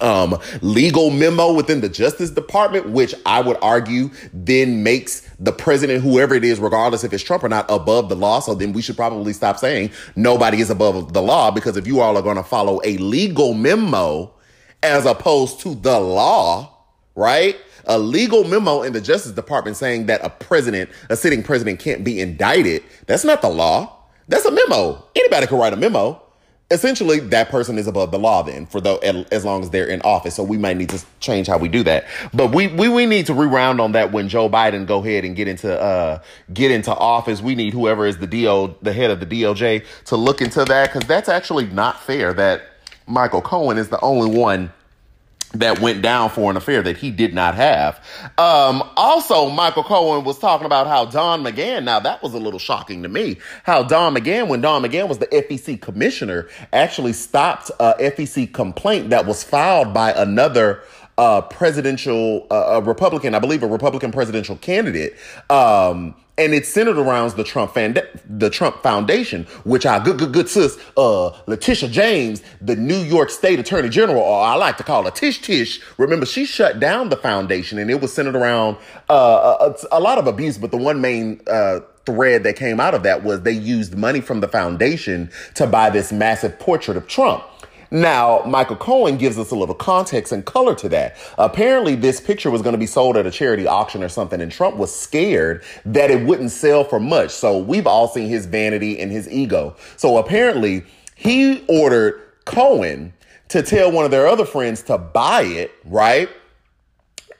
um, 0.00 0.38
legal 0.62 1.10
memo 1.10 1.52
within 1.52 1.80
the 1.80 1.88
Justice 1.88 2.30
Department, 2.30 2.90
which 2.90 3.14
I 3.26 3.40
would 3.40 3.58
argue 3.62 4.10
then 4.32 4.82
makes 4.82 5.28
the 5.38 5.52
president, 5.52 6.02
whoever 6.02 6.34
it 6.34 6.44
is, 6.44 6.58
regardless 6.58 7.04
if 7.04 7.12
it's 7.12 7.22
Trump 7.22 7.44
or 7.44 7.48
not, 7.48 7.66
above 7.68 8.08
the 8.08 8.16
law. 8.16 8.40
So 8.40 8.54
then 8.54 8.72
we 8.72 8.82
should 8.82 8.96
probably 8.96 9.32
stop 9.32 9.58
saying 9.58 9.90
nobody 10.16 10.60
is 10.60 10.70
above 10.70 11.12
the 11.12 11.22
law 11.22 11.50
because 11.50 11.76
if 11.76 11.86
you 11.86 12.00
all 12.00 12.16
are 12.16 12.22
going 12.22 12.36
to 12.36 12.42
follow 12.42 12.80
a 12.84 12.96
legal 12.98 13.54
memo 13.54 14.32
as 14.82 15.04
opposed 15.06 15.60
to 15.60 15.74
the 15.74 15.98
law, 16.00 16.76
right? 17.14 17.56
A 17.86 17.98
legal 17.98 18.44
memo 18.44 18.82
in 18.82 18.92
the 18.92 19.00
Justice 19.00 19.32
Department 19.32 19.76
saying 19.76 20.06
that 20.06 20.24
a 20.24 20.30
president, 20.30 20.90
a 21.08 21.16
sitting 21.16 21.42
president 21.42 21.80
can't 21.80 22.04
be 22.04 22.20
indicted. 22.20 22.82
That's 23.06 23.24
not 23.24 23.42
the 23.42 23.48
law. 23.48 23.96
That's 24.28 24.44
a 24.44 24.50
memo. 24.50 25.04
Anybody 25.16 25.46
can 25.46 25.58
write 25.58 25.72
a 25.72 25.76
memo 25.76 26.22
essentially 26.70 27.18
that 27.18 27.48
person 27.48 27.78
is 27.78 27.86
above 27.86 28.10
the 28.10 28.18
law 28.18 28.42
then 28.42 28.64
for 28.66 28.80
though 28.80 28.98
as 28.98 29.44
long 29.44 29.62
as 29.62 29.70
they're 29.70 29.88
in 29.88 30.00
office. 30.02 30.36
So 30.36 30.42
we 30.42 30.56
might 30.56 30.76
need 30.76 30.90
to 30.90 31.04
change 31.18 31.48
how 31.48 31.58
we 31.58 31.68
do 31.68 31.82
that. 31.84 32.06
But 32.32 32.54
we 32.54 32.68
we, 32.68 32.88
we 32.88 33.06
need 33.06 33.26
to 33.26 33.34
reround 33.34 33.80
on 33.80 33.92
that 33.92 34.12
when 34.12 34.28
joe 34.28 34.48
biden 34.48 34.86
go 34.86 34.98
ahead 34.98 35.24
and 35.24 35.34
get 35.34 35.48
into 35.48 35.78
uh 35.80 36.20
get 36.52 36.70
into 36.70 36.94
office. 36.94 37.40
We 37.40 37.54
need 37.54 37.72
whoever 37.72 38.06
is 38.06 38.18
the 38.18 38.26
do 38.26 38.76
the 38.82 38.92
head 38.92 39.10
of 39.10 39.20
the 39.20 39.26
doj 39.26 39.84
to 40.06 40.16
look 40.16 40.40
into 40.40 40.64
that 40.64 40.92
because 40.92 41.08
that's 41.08 41.28
actually 41.28 41.66
not 41.66 42.00
fair 42.00 42.32
that 42.34 42.62
michael 43.06 43.42
cohen 43.42 43.76
is 43.76 43.88
the 43.88 44.00
only 44.00 44.36
one 44.36 44.72
that 45.52 45.80
went 45.80 46.00
down 46.00 46.30
for 46.30 46.50
an 46.50 46.56
affair 46.56 46.82
that 46.82 46.96
he 46.96 47.10
did 47.10 47.34
not 47.34 47.54
have. 47.54 47.96
Um, 48.38 48.82
also, 48.96 49.48
Michael 49.50 49.82
Cohen 49.82 50.24
was 50.24 50.38
talking 50.38 50.64
about 50.64 50.86
how 50.86 51.04
Don 51.04 51.42
McGahn, 51.42 51.84
now 51.84 51.98
that 52.00 52.22
was 52.22 52.34
a 52.34 52.38
little 52.38 52.60
shocking 52.60 53.02
to 53.02 53.08
me, 53.08 53.38
how 53.64 53.82
Don 53.82 54.14
McGahn, 54.14 54.48
when 54.48 54.60
Don 54.60 54.82
McGahn 54.82 55.08
was 55.08 55.18
the 55.18 55.26
FEC 55.26 55.80
commissioner, 55.80 56.48
actually 56.72 57.12
stopped 57.12 57.70
a 57.80 57.94
FEC 57.98 58.52
complaint 58.52 59.10
that 59.10 59.26
was 59.26 59.42
filed 59.42 59.92
by 59.92 60.12
another 60.12 60.82
uh, 61.18 61.42
presidential, 61.42 62.46
uh, 62.50 62.80
a 62.80 62.80
Republican, 62.80 63.34
I 63.34 63.40
believe 63.40 63.62
a 63.62 63.66
Republican 63.66 64.12
presidential 64.12 64.56
candidate, 64.56 65.16
um, 65.50 66.14
and 66.40 66.54
it's 66.54 66.70
centered 66.70 66.96
around 66.96 67.30
the 67.32 67.44
Trump 67.44 67.74
the 67.74 68.50
Trump 68.50 68.82
Foundation, 68.82 69.44
which 69.64 69.84
our 69.84 70.00
good 70.00 70.18
good 70.18 70.32
good 70.32 70.48
sis, 70.48 70.78
uh, 70.96 71.28
Letitia 71.46 71.90
James, 71.90 72.42
the 72.62 72.74
New 72.74 72.98
York 72.98 73.28
State 73.28 73.58
Attorney 73.58 73.90
General, 73.90 74.22
or 74.22 74.42
I 74.42 74.54
like 74.54 74.78
to 74.78 74.82
call 74.82 75.04
her 75.04 75.10
Tish 75.10 75.42
Tish. 75.42 75.80
Remember, 75.98 76.24
she 76.24 76.46
shut 76.46 76.80
down 76.80 77.10
the 77.10 77.16
foundation, 77.16 77.78
and 77.78 77.90
it 77.90 78.00
was 78.00 78.12
centered 78.12 78.34
around 78.34 78.78
uh, 79.10 79.72
a, 79.92 79.98
a, 79.98 80.00
lot 80.00 80.16
of 80.16 80.26
abuse. 80.26 80.56
But 80.56 80.70
the 80.70 80.78
one 80.78 81.02
main 81.02 81.42
uh, 81.46 81.80
thread 82.06 82.42
that 82.44 82.56
came 82.56 82.80
out 82.80 82.94
of 82.94 83.02
that 83.02 83.22
was 83.22 83.42
they 83.42 83.52
used 83.52 83.96
money 83.96 84.22
from 84.22 84.40
the 84.40 84.48
foundation 84.48 85.30
to 85.56 85.66
buy 85.66 85.90
this 85.90 86.10
massive 86.10 86.58
portrait 86.58 86.96
of 86.96 87.06
Trump. 87.06 87.44
Now, 87.90 88.42
Michael 88.46 88.76
Cohen 88.76 89.16
gives 89.16 89.36
us 89.36 89.50
a 89.50 89.56
little 89.56 89.74
context 89.74 90.32
and 90.32 90.44
color 90.44 90.76
to 90.76 90.88
that. 90.90 91.16
Apparently, 91.38 91.96
this 91.96 92.20
picture 92.20 92.50
was 92.50 92.62
going 92.62 92.74
to 92.74 92.78
be 92.78 92.86
sold 92.86 93.16
at 93.16 93.26
a 93.26 93.30
charity 93.32 93.66
auction 93.66 94.04
or 94.04 94.08
something, 94.08 94.40
and 94.40 94.52
Trump 94.52 94.76
was 94.76 94.94
scared 94.94 95.64
that 95.84 96.10
it 96.10 96.24
wouldn't 96.24 96.52
sell 96.52 96.84
for 96.84 97.00
much. 97.00 97.30
So 97.30 97.58
we've 97.58 97.88
all 97.88 98.06
seen 98.06 98.28
his 98.28 98.46
vanity 98.46 99.00
and 99.00 99.10
his 99.10 99.28
ego. 99.28 99.74
So 99.96 100.18
apparently, 100.18 100.84
he 101.16 101.64
ordered 101.68 102.20
Cohen 102.44 103.12
to 103.48 103.62
tell 103.62 103.90
one 103.90 104.04
of 104.04 104.12
their 104.12 104.28
other 104.28 104.44
friends 104.44 104.82
to 104.82 104.96
buy 104.96 105.42
it, 105.42 105.72
right? 105.84 106.28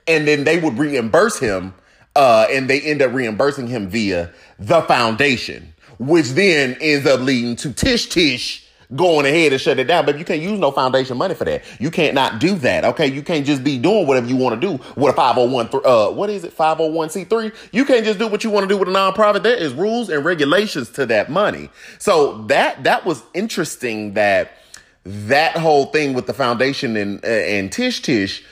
And 0.05 0.27
then 0.27 0.43
they 0.43 0.59
would 0.59 0.77
reimburse 0.77 1.39
him, 1.39 1.73
uh, 2.17 2.47
and 2.51 2.69
they 2.69 2.81
end 2.81 3.01
up 3.01 3.13
reimbursing 3.13 3.67
him 3.67 3.87
via 3.87 4.33
the 4.59 4.81
foundation, 4.81 5.73
which 5.97 6.31
then 6.31 6.75
ends 6.81 7.07
up 7.07 7.21
leading 7.21 7.55
to 7.57 7.71
Tish 7.71 8.09
Tish 8.09 8.60
going 8.95 9.25
ahead 9.25 9.51
and 9.51 9.61
shut 9.61 9.79
it 9.79 9.85
down. 9.85 10.05
But 10.05 10.17
you 10.19 10.25
can't 10.25 10.41
use 10.41 10.59
no 10.59 10.71
foundation 10.71 11.17
money 11.17 11.33
for 11.33 11.45
that. 11.45 11.63
You 11.79 11.91
can't 11.91 12.13
not 12.13 12.39
do 12.39 12.55
that. 12.55 12.85
Okay. 12.85 13.07
You 13.07 13.21
can't 13.21 13.45
just 13.45 13.63
be 13.63 13.77
doing 13.77 14.07
whatever 14.07 14.27
you 14.27 14.35
want 14.35 14.59
to 14.59 14.67
do 14.67 14.83
with 14.95 15.13
a 15.13 15.15
501, 15.15 15.69
uh, 15.85 16.11
what 16.11 16.29
is 16.29 16.43
it? 16.43 16.55
501c3. 16.55 17.53
You 17.71 17.85
can't 17.85 18.05
just 18.05 18.19
do 18.19 18.27
what 18.27 18.43
you 18.43 18.49
want 18.49 18.63
to 18.63 18.67
do 18.67 18.77
with 18.77 18.87
a 18.87 18.91
nonprofit. 18.91 19.43
There 19.43 19.55
is 19.55 19.73
rules 19.73 20.09
and 20.09 20.25
regulations 20.25 20.89
to 20.91 21.05
that 21.07 21.29
money. 21.29 21.69
So 21.99 22.43
that, 22.43 22.83
that 22.83 23.05
was 23.05 23.23
interesting 23.33 24.13
that 24.13 24.57
that 25.03 25.57
whole 25.57 25.87
thing 25.87 26.13
with 26.13 26.27
the 26.27 26.33
foundation 26.33 26.95
and, 26.95 27.23
uh, 27.23 27.27
and 27.27 27.71
Tish 27.71 28.01
Tish, 28.01 28.43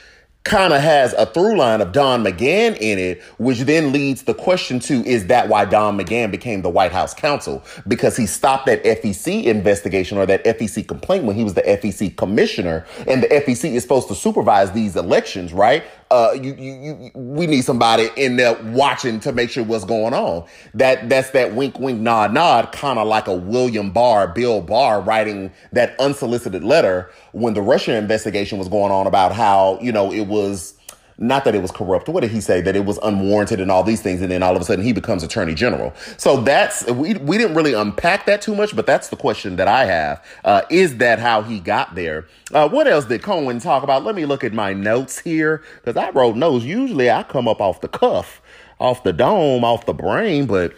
kind 0.46 0.74
of 0.74 0.81
has 0.81 1.13
a 1.13 1.25
through 1.25 1.58
line 1.58 1.81
of 1.81 1.91
Don 1.91 2.24
McGahn 2.24 2.77
in 2.79 2.98
it, 2.98 3.22
which 3.38 3.60
then 3.60 3.91
leads 3.91 4.24
the 4.24 4.34
question 4.34 4.79
to 4.79 5.05
is 5.05 5.27
that 5.27 5.50
why 5.50 5.65
Don 5.65 5.98
McGahn 5.98 6.31
became 6.31 6.62
the 6.62 6.69
White 6.69 6.91
House 6.91 7.13
counsel? 7.13 7.63
Because 7.88 8.15
he 8.15 8.25
stopped 8.25 8.65
that 8.65 8.84
FEC 8.84 9.43
investigation 9.43 10.17
or 10.17 10.25
that 10.25 10.43
FEC 10.46 10.88
complaint 10.88 11.25
when 11.25 11.36
he 11.36 11.43
was 11.43 11.53
the 11.53 11.62
FEC 11.62 12.15
commissioner, 12.15 12.86
and 13.05 13.22
the 13.22 13.27
FEC 13.27 13.74
is 13.74 13.84
supposed 13.84 14.08
to 14.08 14.15
supervise 14.15 14.72
these 14.72 14.96
elections, 14.96 15.51
right? 15.53 15.84
Uh, 16.12 16.32
you, 16.34 16.56
you, 16.56 16.74
you, 16.74 17.12
we 17.13 17.46
need 17.46 17.62
somebody 17.62 18.10
in 18.16 18.36
there 18.36 18.56
watching 18.72 19.20
to 19.20 19.32
make 19.32 19.50
sure 19.50 19.63
what's 19.63 19.86
going 19.86 20.13
on. 20.13 20.44
That, 20.74 21.08
that's 21.08 21.30
that 21.32 21.54
wink, 21.54 21.80
wink, 21.80 22.00
nod, 22.00 22.34
nod, 22.34 22.72
kind 22.72 22.98
of 22.98 23.08
like 23.08 23.28
a 23.28 23.34
William 23.36 23.92
Barr, 23.92 24.28
Bill 24.28 24.62
Barr 24.62 25.01
writing 25.01 25.51
that 25.72 26.00
unsolicited 26.00 26.63
letter 26.63 27.12
when 27.34 27.54
the 27.54 27.62
Russia 27.62 27.96
investigation 27.96 28.58
was 28.58 28.68
going 28.68 28.92
on 28.92 29.06
about 29.06 29.34
how, 29.34 29.78
you 29.82 29.92
know, 29.92 30.12
it 30.12 30.28
was, 30.28 30.74
not 31.20 31.44
that 31.44 31.54
it 31.54 31.62
was 31.62 31.72
corrupt. 31.72 32.08
What 32.08 32.22
did 32.22 32.32
he 32.32 32.40
say? 32.40 32.62
That 32.62 32.76
it 32.76 32.86
was 32.86 32.98
unwarranted 33.04 33.60
and 33.60 33.70
all 33.70 33.84
these 33.84 34.02
things. 34.02 34.22
And 34.22 34.32
then 34.32 34.42
all 34.42 34.56
of 34.56 34.62
a 34.62 34.66
sudden 34.66 34.84
he 34.84 34.94
becomes 34.94 35.22
attorney 35.22 35.54
general. 35.54 35.94
So 36.18 36.38
that's, 36.38 36.86
we, 36.90 37.14
we 37.16 37.38
didn't 37.38 37.56
really 37.56 37.74
unpack 37.74 38.26
that 38.26 38.42
too 38.42 38.56
much, 38.56 38.76
but 38.76 38.86
that's 38.86 39.10
the 39.10 39.18
question 39.18 39.58
that 39.58 39.68
I 39.68 39.86
have. 39.86 40.26
Uh, 40.44 40.62
is 40.70 40.98
that 40.98 41.20
how 41.20 41.42
he 41.42 41.60
got 41.60 41.96
there? 41.96 42.28
Uh, 42.54 42.70
what 42.70 42.88
else 42.88 43.06
did 43.06 43.22
Cohen 43.22 43.60
talk 43.60 43.84
about? 43.84 44.04
Let 44.04 44.16
me 44.16 44.26
look 44.26 44.44
at 44.44 44.54
my 44.54 44.74
notes 44.74 45.20
here 45.20 45.62
because 45.84 45.98
I 45.98 46.10
wrote 46.12 46.38
notes. 46.38 46.64
Usually 46.64 47.12
I 47.12 47.24
come 47.24 47.48
up 47.48 47.60
off 47.60 47.82
the 47.82 47.90
cuff, 47.90 48.42
off 48.80 49.04
the 49.04 49.14
dome, 49.14 49.64
off 49.64 49.86
the 49.86 49.94
brain, 49.94 50.46
but 50.46 50.74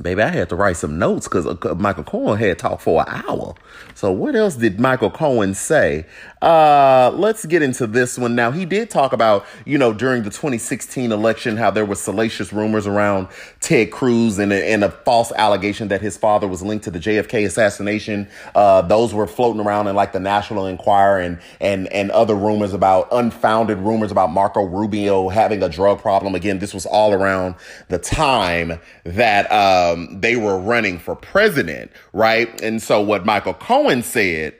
Baby, 0.00 0.22
I 0.22 0.28
had 0.28 0.48
to 0.48 0.56
write 0.56 0.78
some 0.78 0.98
notes 0.98 1.28
because 1.28 1.46
uh, 1.46 1.74
Michael 1.74 2.04
Cohen 2.04 2.38
had 2.38 2.58
talked 2.58 2.82
for 2.82 3.04
an 3.06 3.22
hour. 3.28 3.54
So 3.94 4.10
what 4.10 4.34
else 4.34 4.54
did 4.54 4.80
Michael 4.80 5.10
Cohen 5.10 5.52
say? 5.52 6.06
Uh, 6.42 7.12
let's 7.16 7.44
get 7.44 7.60
into 7.60 7.86
this 7.86 8.16
one 8.16 8.34
now. 8.34 8.50
He 8.50 8.64
did 8.64 8.88
talk 8.88 9.12
about, 9.12 9.44
you 9.66 9.76
know, 9.76 9.92
during 9.92 10.22
the 10.22 10.30
2016 10.30 11.12
election, 11.12 11.58
how 11.58 11.70
there 11.70 11.84
were 11.84 11.94
salacious 11.94 12.50
rumors 12.50 12.86
around 12.86 13.28
Ted 13.60 13.90
Cruz 13.90 14.38
and 14.38 14.50
a, 14.50 14.72
and 14.72 14.82
a 14.82 14.90
false 14.90 15.32
allegation 15.32 15.88
that 15.88 16.00
his 16.00 16.16
father 16.16 16.48
was 16.48 16.62
linked 16.62 16.84
to 16.84 16.90
the 16.90 16.98
JFK 16.98 17.44
assassination. 17.44 18.26
Uh, 18.54 18.80
those 18.80 19.12
were 19.12 19.26
floating 19.26 19.60
around 19.60 19.88
in 19.88 19.94
like 19.94 20.12
the 20.12 20.20
National 20.20 20.66
Enquirer 20.66 21.20
and 21.20 21.38
and 21.60 21.88
and 21.88 22.10
other 22.10 22.34
rumors 22.34 22.72
about 22.72 23.08
unfounded 23.12 23.76
rumors 23.78 24.10
about 24.10 24.30
Marco 24.30 24.64
Rubio 24.64 25.28
having 25.28 25.62
a 25.62 25.68
drug 25.68 26.00
problem. 26.00 26.34
Again, 26.34 26.58
this 26.58 26.72
was 26.72 26.86
all 26.86 27.12
around 27.12 27.54
the 27.88 27.98
time 27.98 28.80
that 29.04 29.50
um, 29.52 30.20
they 30.20 30.36
were 30.36 30.58
running 30.58 30.98
for 30.98 31.14
president, 31.14 31.90
right? 32.14 32.60
And 32.62 32.82
so 32.82 33.02
what 33.02 33.26
Michael 33.26 33.54
Cohen 33.54 34.02
said, 34.02 34.54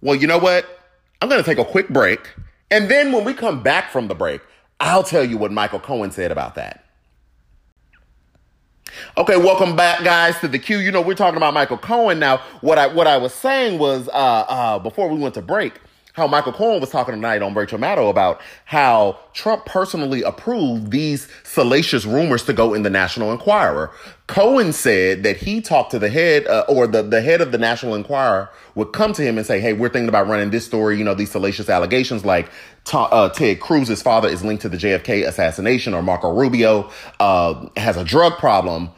well, 0.00 0.14
you 0.14 0.26
know 0.26 0.38
what? 0.38 0.77
I'm 1.20 1.28
going 1.28 1.42
to 1.42 1.48
take 1.48 1.58
a 1.58 1.64
quick 1.64 1.88
break. 1.88 2.20
And 2.70 2.90
then 2.90 3.12
when 3.12 3.24
we 3.24 3.34
come 3.34 3.62
back 3.62 3.90
from 3.90 4.08
the 4.08 4.14
break, 4.14 4.40
I'll 4.80 5.02
tell 5.02 5.24
you 5.24 5.36
what 5.38 5.50
Michael 5.50 5.80
Cohen 5.80 6.10
said 6.10 6.30
about 6.30 6.54
that. 6.54 6.84
Okay, 9.16 9.36
welcome 9.36 9.76
back, 9.76 10.02
guys, 10.04 10.38
to 10.40 10.48
the 10.48 10.58
queue. 10.58 10.78
You 10.78 10.90
know, 10.90 11.00
we're 11.00 11.14
talking 11.14 11.36
about 11.36 11.54
Michael 11.54 11.78
Cohen 11.78 12.18
now. 12.18 12.38
What 12.60 12.78
I 12.78 12.86
what 12.86 13.06
I 13.06 13.16
was 13.16 13.34
saying 13.34 13.78
was 13.78 14.08
uh, 14.08 14.12
uh, 14.12 14.78
before 14.78 15.08
we 15.08 15.18
went 15.18 15.34
to 15.34 15.42
break, 15.42 15.74
how 16.18 16.26
Michael 16.26 16.52
Cohen 16.52 16.80
was 16.80 16.90
talking 16.90 17.14
tonight 17.14 17.40
on 17.40 17.54
Rachel 17.54 17.78
Maddow 17.78 18.10
about 18.10 18.40
how 18.66 19.18
Trump 19.32 19.64
personally 19.64 20.22
approved 20.22 20.90
these 20.90 21.28
salacious 21.44 22.04
rumors 22.04 22.42
to 22.44 22.52
go 22.52 22.74
in 22.74 22.82
the 22.82 22.90
National 22.90 23.32
Enquirer. 23.32 23.90
Cohen 24.26 24.74
said 24.74 25.22
that 25.22 25.38
he 25.38 25.62
talked 25.62 25.92
to 25.92 25.98
the 25.98 26.10
head 26.10 26.46
uh, 26.46 26.64
or 26.68 26.86
the, 26.86 27.02
the 27.02 27.22
head 27.22 27.40
of 27.40 27.52
the 27.52 27.56
National 27.56 27.94
Enquirer 27.94 28.50
would 28.74 28.92
come 28.92 29.12
to 29.14 29.22
him 29.22 29.38
and 29.38 29.46
say, 29.46 29.60
Hey, 29.60 29.72
we're 29.72 29.88
thinking 29.88 30.08
about 30.08 30.26
running 30.26 30.50
this 30.50 30.66
story, 30.66 30.98
you 30.98 31.04
know, 31.04 31.14
these 31.14 31.30
salacious 31.30 31.70
allegations 31.70 32.24
like 32.24 32.50
uh, 32.92 33.28
Ted 33.30 33.60
Cruz's 33.60 34.02
father 34.02 34.28
is 34.28 34.44
linked 34.44 34.62
to 34.62 34.68
the 34.68 34.76
JFK 34.76 35.26
assassination 35.26 35.94
or 35.94 36.02
Marco 36.02 36.30
Rubio 36.30 36.90
uh, 37.20 37.68
has 37.76 37.96
a 37.96 38.04
drug 38.04 38.34
problem. 38.34 38.90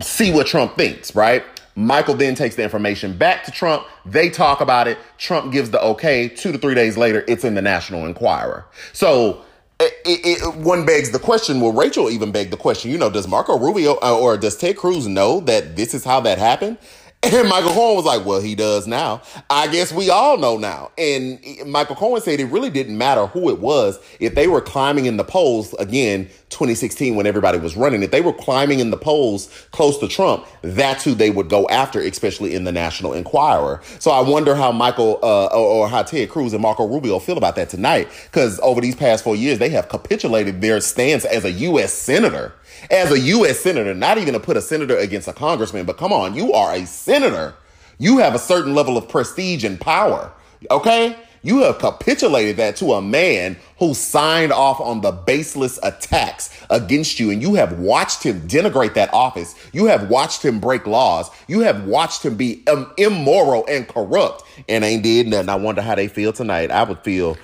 See 0.00 0.32
what 0.32 0.48
Trump 0.48 0.76
thinks, 0.76 1.14
right? 1.14 1.44
Michael 1.76 2.14
then 2.14 2.34
takes 2.34 2.54
the 2.54 2.62
information 2.62 3.16
back 3.16 3.44
to 3.44 3.50
Trump. 3.50 3.84
They 4.06 4.30
talk 4.30 4.60
about 4.60 4.86
it. 4.86 4.98
Trump 5.18 5.52
gives 5.52 5.70
the 5.70 5.82
okay. 5.82 6.28
Two 6.28 6.52
to 6.52 6.58
three 6.58 6.74
days 6.74 6.96
later, 6.96 7.24
it's 7.26 7.44
in 7.44 7.54
the 7.54 7.62
National 7.62 8.06
Enquirer. 8.06 8.66
So 8.92 9.44
it, 9.80 9.92
it, 10.04 10.56
one 10.56 10.86
begs 10.86 11.10
the 11.10 11.18
question. 11.18 11.60
Well, 11.60 11.72
Rachel 11.72 12.10
even 12.10 12.32
begged 12.32 12.52
the 12.52 12.56
question. 12.56 12.90
You 12.90 12.98
know, 12.98 13.10
does 13.10 13.26
Marco 13.26 13.58
Rubio 13.58 13.98
uh, 14.02 14.16
or 14.18 14.36
does 14.36 14.56
Ted 14.56 14.76
Cruz 14.76 15.06
know 15.06 15.40
that 15.40 15.76
this 15.76 15.94
is 15.94 16.04
how 16.04 16.20
that 16.20 16.38
happened? 16.38 16.78
And 17.24 17.48
Michael 17.48 17.70
Cohen 17.70 17.96
was 17.96 18.04
like, 18.04 18.26
well, 18.26 18.42
he 18.42 18.54
does 18.54 18.86
now. 18.86 19.22
I 19.48 19.68
guess 19.68 19.90
we 19.90 20.10
all 20.10 20.36
know 20.36 20.58
now. 20.58 20.90
And 20.98 21.40
Michael 21.64 21.96
Cohen 21.96 22.20
said 22.20 22.38
it 22.38 22.44
really 22.44 22.68
didn't 22.68 22.98
matter 22.98 23.24
who 23.28 23.48
it 23.48 23.60
was. 23.60 23.98
If 24.20 24.34
they 24.34 24.46
were 24.46 24.60
climbing 24.60 25.06
in 25.06 25.16
the 25.16 25.24
polls, 25.24 25.72
again, 25.78 26.28
2016, 26.54 27.14
when 27.14 27.26
everybody 27.26 27.58
was 27.58 27.76
running, 27.76 28.02
if 28.02 28.10
they 28.10 28.20
were 28.20 28.32
climbing 28.32 28.80
in 28.80 28.90
the 28.90 28.96
polls 28.96 29.66
close 29.70 29.98
to 29.98 30.08
Trump, 30.08 30.46
that's 30.62 31.04
who 31.04 31.14
they 31.14 31.30
would 31.30 31.48
go 31.48 31.68
after, 31.68 32.00
especially 32.00 32.54
in 32.54 32.64
the 32.64 32.72
National 32.72 33.12
Enquirer. 33.12 33.82
So 33.98 34.10
I 34.10 34.20
wonder 34.20 34.54
how 34.54 34.72
Michael 34.72 35.18
uh, 35.22 35.46
or, 35.46 35.84
or 35.84 35.88
how 35.88 36.02
Ted 36.02 36.30
Cruz 36.30 36.52
and 36.52 36.62
Marco 36.62 36.86
Rubio 36.86 37.18
feel 37.18 37.36
about 37.36 37.56
that 37.56 37.68
tonight. 37.68 38.08
Because 38.24 38.58
over 38.60 38.80
these 38.80 38.96
past 38.96 39.24
four 39.24 39.36
years, 39.36 39.58
they 39.58 39.68
have 39.70 39.88
capitulated 39.88 40.60
their 40.60 40.80
stance 40.80 41.24
as 41.24 41.44
a 41.44 41.50
U.S. 41.50 41.92
senator 41.92 42.54
as 42.90 43.10
a 43.10 43.18
U.S. 43.18 43.60
senator, 43.60 43.94
not 43.94 44.18
even 44.18 44.34
to 44.34 44.40
put 44.40 44.56
a 44.56 44.62
senator 44.62 44.96
against 44.98 45.28
a 45.28 45.32
congressman, 45.32 45.86
but 45.86 45.96
come 45.96 46.12
on, 46.12 46.34
you 46.34 46.52
are 46.52 46.74
a 46.74 46.84
senator. 46.86 47.54
You 47.98 48.18
have 48.18 48.34
a 48.34 48.38
certain 48.38 48.74
level 48.74 48.96
of 48.96 49.08
prestige 49.08 49.64
and 49.64 49.80
power. 49.80 50.32
Okay? 50.70 51.16
You 51.44 51.62
have 51.62 51.78
capitulated 51.78 52.56
that 52.56 52.76
to 52.76 52.94
a 52.94 53.02
man 53.02 53.58
who 53.78 53.92
signed 53.92 54.50
off 54.50 54.80
on 54.80 55.02
the 55.02 55.12
baseless 55.12 55.78
attacks 55.82 56.50
against 56.70 57.20
you, 57.20 57.30
and 57.30 57.42
you 57.42 57.54
have 57.54 57.78
watched 57.78 58.22
him 58.22 58.40
denigrate 58.48 58.94
that 58.94 59.12
office. 59.12 59.54
You 59.72 59.84
have 59.84 60.08
watched 60.08 60.42
him 60.42 60.58
break 60.58 60.86
laws. 60.86 61.30
You 61.46 61.60
have 61.60 61.84
watched 61.84 62.24
him 62.24 62.36
be 62.36 62.62
um, 62.66 62.90
immoral 62.96 63.66
and 63.68 63.86
corrupt, 63.86 64.42
and 64.70 64.82
ain't 64.84 65.02
did 65.02 65.28
nothing. 65.28 65.50
I 65.50 65.56
wonder 65.56 65.82
how 65.82 65.94
they 65.94 66.08
feel 66.08 66.32
tonight. 66.32 66.70
I 66.70 66.82
would 66.82 67.00
feel 67.00 67.36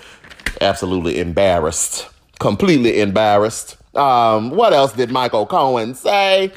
absolutely 0.63 1.21
embarrassed, 1.21 2.09
completely 2.39 3.01
embarrassed. 3.01 3.77
Um, 3.95 4.51
what 4.51 4.73
else 4.73 4.95
did 4.95 5.11
Michael 5.11 5.45
Cohen 5.45 5.95
say? 5.95 6.53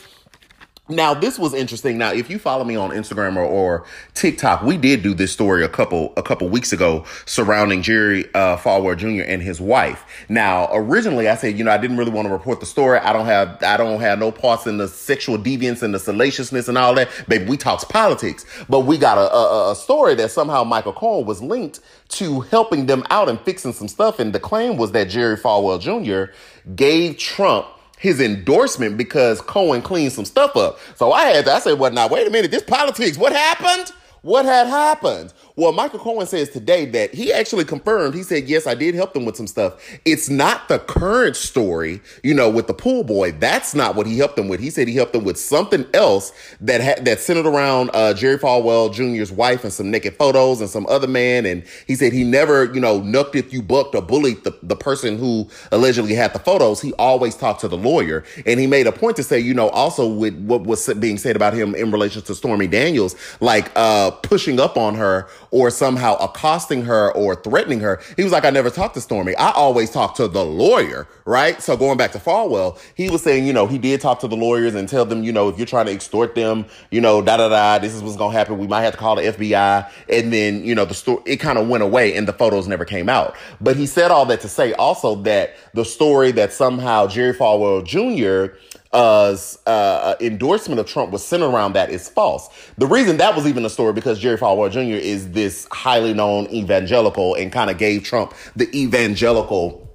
Now, 0.89 1.13
this 1.13 1.39
was 1.39 1.53
interesting. 1.53 1.97
Now, 1.97 2.11
if 2.11 2.29
you 2.29 2.37
follow 2.37 2.65
me 2.65 2.75
on 2.75 2.89
Instagram 2.89 3.37
or, 3.37 3.45
or, 3.45 3.85
TikTok, 4.15 4.63
we 4.63 4.75
did 4.75 5.01
do 5.01 5.13
this 5.13 5.31
story 5.31 5.63
a 5.63 5.69
couple 5.69 6.11
a 6.17 6.21
couple 6.21 6.49
weeks 6.49 6.73
ago 6.73 7.05
surrounding 7.25 7.81
Jerry 7.81 8.25
uh, 8.35 8.57
Falwell 8.57 8.97
Jr. 8.97 9.23
and 9.25 9.41
his 9.41 9.61
wife. 9.61 10.03
Now, 10.27 10.67
originally, 10.73 11.29
I 11.29 11.35
said, 11.35 11.57
you 11.57 11.63
know, 11.63 11.71
I 11.71 11.77
didn't 11.77 11.95
really 11.95 12.11
want 12.11 12.27
to 12.27 12.33
report 12.33 12.59
the 12.59 12.65
story. 12.65 12.99
I 12.99 13.13
don't 13.13 13.27
have 13.27 13.63
I 13.63 13.77
don't 13.77 14.01
have 14.01 14.19
no 14.19 14.29
parts 14.29 14.67
in 14.67 14.75
the 14.75 14.89
sexual 14.89 15.37
deviance 15.37 15.83
and 15.83 15.93
the 15.93 15.99
salaciousness 15.99 16.67
and 16.67 16.77
all 16.77 16.93
that. 16.95 17.09
Baby, 17.29 17.45
we 17.45 17.55
talks 17.55 17.85
politics, 17.85 18.45
but 18.67 18.81
we 18.81 18.97
got 18.97 19.17
a, 19.17 19.33
a, 19.33 19.71
a 19.71 19.75
story 19.77 20.15
that 20.15 20.31
somehow 20.31 20.65
Michael 20.65 20.91
Cohen 20.91 21.25
was 21.25 21.41
linked 21.41 21.79
to 22.09 22.41
helping 22.41 22.87
them 22.87 23.05
out 23.09 23.29
and 23.29 23.39
fixing 23.39 23.71
some 23.71 23.87
stuff. 23.87 24.19
And 24.19 24.33
the 24.33 24.39
claim 24.39 24.75
was 24.75 24.91
that 24.91 25.05
Jerry 25.05 25.37
Falwell 25.37 25.79
Jr. 25.79 26.33
gave 26.75 27.17
Trump 27.17 27.67
his 28.03 28.19
endorsement 28.19 28.97
because 28.97 29.39
Cohen 29.39 29.81
cleaned 29.81 30.11
some 30.11 30.25
stuff 30.25 30.57
up. 30.57 30.77
So 30.97 31.13
I 31.13 31.23
had 31.27 31.45
to, 31.45 31.53
I 31.53 31.59
said, 31.59 31.79
well, 31.79 31.89
now 31.89 32.09
wait 32.09 32.27
a 32.27 32.29
minute, 32.29 32.51
this 32.51 32.61
politics, 32.61 33.17
what 33.17 33.31
happened? 33.31 33.95
What 34.23 34.43
had 34.43 34.67
happened? 34.67 35.33
Well, 35.55 35.71
Michael 35.71 35.99
Cohen 35.99 36.25
says 36.25 36.49
today 36.49 36.85
that 36.87 37.13
he 37.13 37.31
actually 37.31 37.65
confirmed. 37.65 38.15
He 38.15 38.23
said, 38.23 38.47
yes, 38.47 38.65
I 38.65 38.73
did 38.73 38.95
help 38.95 39.13
them 39.13 39.23
with 39.23 39.35
some 39.35 39.45
stuff. 39.45 39.79
It's 40.03 40.27
not 40.27 40.67
the 40.67 40.79
current 40.79 41.35
story, 41.35 42.01
you 42.23 42.33
know, 42.33 42.49
with 42.49 42.65
the 42.65 42.73
pool 42.73 43.03
boy. 43.03 43.33
That's 43.33 43.75
not 43.75 43.95
what 43.95 44.07
he 44.07 44.17
helped 44.17 44.35
them 44.35 44.47
with. 44.47 44.59
He 44.59 44.71
said 44.71 44.87
he 44.87 44.95
helped 44.95 45.13
them 45.13 45.23
with 45.23 45.37
something 45.37 45.85
else 45.93 46.33
that 46.59 46.81
had, 46.81 47.05
that 47.05 47.19
centered 47.19 47.45
around, 47.45 47.91
uh, 47.93 48.15
Jerry 48.15 48.39
Falwell 48.39 48.91
Jr.'s 48.91 49.31
wife 49.31 49.63
and 49.63 49.71
some 49.71 49.91
naked 49.91 50.15
photos 50.15 50.59
and 50.59 50.67
some 50.67 50.87
other 50.87 51.05
man. 51.05 51.45
And 51.45 51.63
he 51.85 51.93
said 51.93 52.13
he 52.13 52.23
never, 52.23 52.73
you 52.73 52.79
know, 52.79 53.01
nucked 53.01 53.35
if 53.35 53.53
you 53.53 53.61
bucked 53.61 53.93
or 53.93 54.01
bullied 54.01 54.43
the, 54.45 54.57
the 54.63 54.75
person 54.75 55.19
who 55.19 55.47
allegedly 55.71 56.15
had 56.15 56.33
the 56.33 56.39
photos. 56.39 56.81
He 56.81 56.93
always 56.93 57.35
talked 57.35 57.61
to 57.61 57.67
the 57.67 57.77
lawyer. 57.77 58.23
And 58.47 58.59
he 58.59 58.65
made 58.65 58.87
a 58.87 58.91
point 58.91 59.17
to 59.17 59.23
say, 59.23 59.39
you 59.39 59.53
know, 59.53 59.69
also 59.69 60.07
with 60.07 60.35
what 60.47 60.63
was 60.63 60.91
being 60.95 61.19
said 61.19 61.35
about 61.35 61.53
him 61.53 61.75
in 61.75 61.91
relation 61.91 62.23
to 62.23 62.33
Stormy 62.33 62.65
Daniels, 62.65 63.15
like, 63.39 63.71
uh, 63.75 64.09
pushing 64.09 64.59
up 64.59 64.77
on 64.77 64.95
her 64.95 65.27
or 65.53 65.69
somehow 65.69 66.15
accosting 66.15 66.81
her 66.81 67.11
or 67.11 67.35
threatening 67.35 67.79
her. 67.79 68.01
He 68.17 68.23
was 68.23 68.31
like, 68.31 68.43
I 68.43 68.49
never 68.49 68.71
talked 68.71 68.95
to 68.95 69.01
Stormy. 69.01 69.35
I 69.35 69.51
always 69.51 69.91
talk 69.91 70.15
to 70.15 70.27
the 70.27 70.43
lawyer, 70.43 71.07
right? 71.25 71.61
So 71.61 71.77
going 71.77 71.95
back 71.95 72.11
to 72.13 72.17
Falwell, 72.17 72.79
he 72.95 73.11
was 73.11 73.21
saying, 73.21 73.45
you 73.45 73.53
know, 73.53 73.67
he 73.67 73.77
did 73.77 74.01
talk 74.01 74.19
to 74.21 74.27
the 74.27 74.35
lawyers 74.35 74.73
and 74.73 74.89
tell 74.89 75.05
them, 75.05 75.23
you 75.23 75.31
know, 75.31 75.49
if 75.49 75.59
you're 75.59 75.67
trying 75.67 75.85
to 75.85 75.91
extort 75.91 76.33
them, 76.33 76.65
you 76.89 76.99
know, 76.99 77.21
da 77.21 77.37
da 77.37 77.49
da, 77.49 77.77
this 77.77 77.93
is 77.93 78.01
what's 78.01 78.15
to 78.15 78.29
happen. 78.29 78.57
We 78.57 78.65
might 78.65 78.81
have 78.81 78.93
to 78.93 78.99
call 78.99 79.15
the 79.15 79.21
FBI. 79.21 79.91
And 80.09 80.33
then, 80.33 80.65
you 80.65 80.73
know, 80.73 80.85
the 80.85 80.95
story, 80.95 81.21
it 81.27 81.37
kind 81.37 81.59
of 81.59 81.67
went 81.67 81.83
away 81.83 82.15
and 82.15 82.27
the 82.27 82.33
photos 82.33 82.67
never 82.67 82.83
came 82.83 83.07
out. 83.07 83.35
But 83.61 83.75
he 83.75 83.85
said 83.85 84.09
all 84.09 84.25
that 84.25 84.41
to 84.41 84.49
say 84.49 84.73
also 84.73 85.13
that 85.21 85.55
the 85.75 85.85
story 85.85 86.31
that 86.31 86.51
somehow 86.51 87.05
Jerry 87.05 87.35
Falwell 87.35 87.85
Jr 87.85 88.57
uh, 88.93 89.35
uh, 89.65 90.15
endorsement 90.19 90.79
of 90.79 90.87
Trump 90.87 91.11
was 91.11 91.25
centered 91.25 91.49
around 91.49 91.73
that 91.73 91.89
is 91.89 92.07
false. 92.09 92.49
The 92.77 92.87
reason 92.87 93.17
that 93.17 93.35
was 93.35 93.47
even 93.47 93.65
a 93.65 93.69
story 93.69 93.93
because 93.93 94.19
Jerry 94.19 94.37
Falwell 94.37 94.71
Jr. 94.71 94.79
is 95.03 95.31
this 95.31 95.67
highly 95.71 96.13
known 96.13 96.45
evangelical 96.47 97.35
and 97.35 97.51
kind 97.51 97.69
of 97.69 97.77
gave 97.77 98.03
Trump 98.03 98.33
the 98.55 98.69
evangelical 98.77 99.89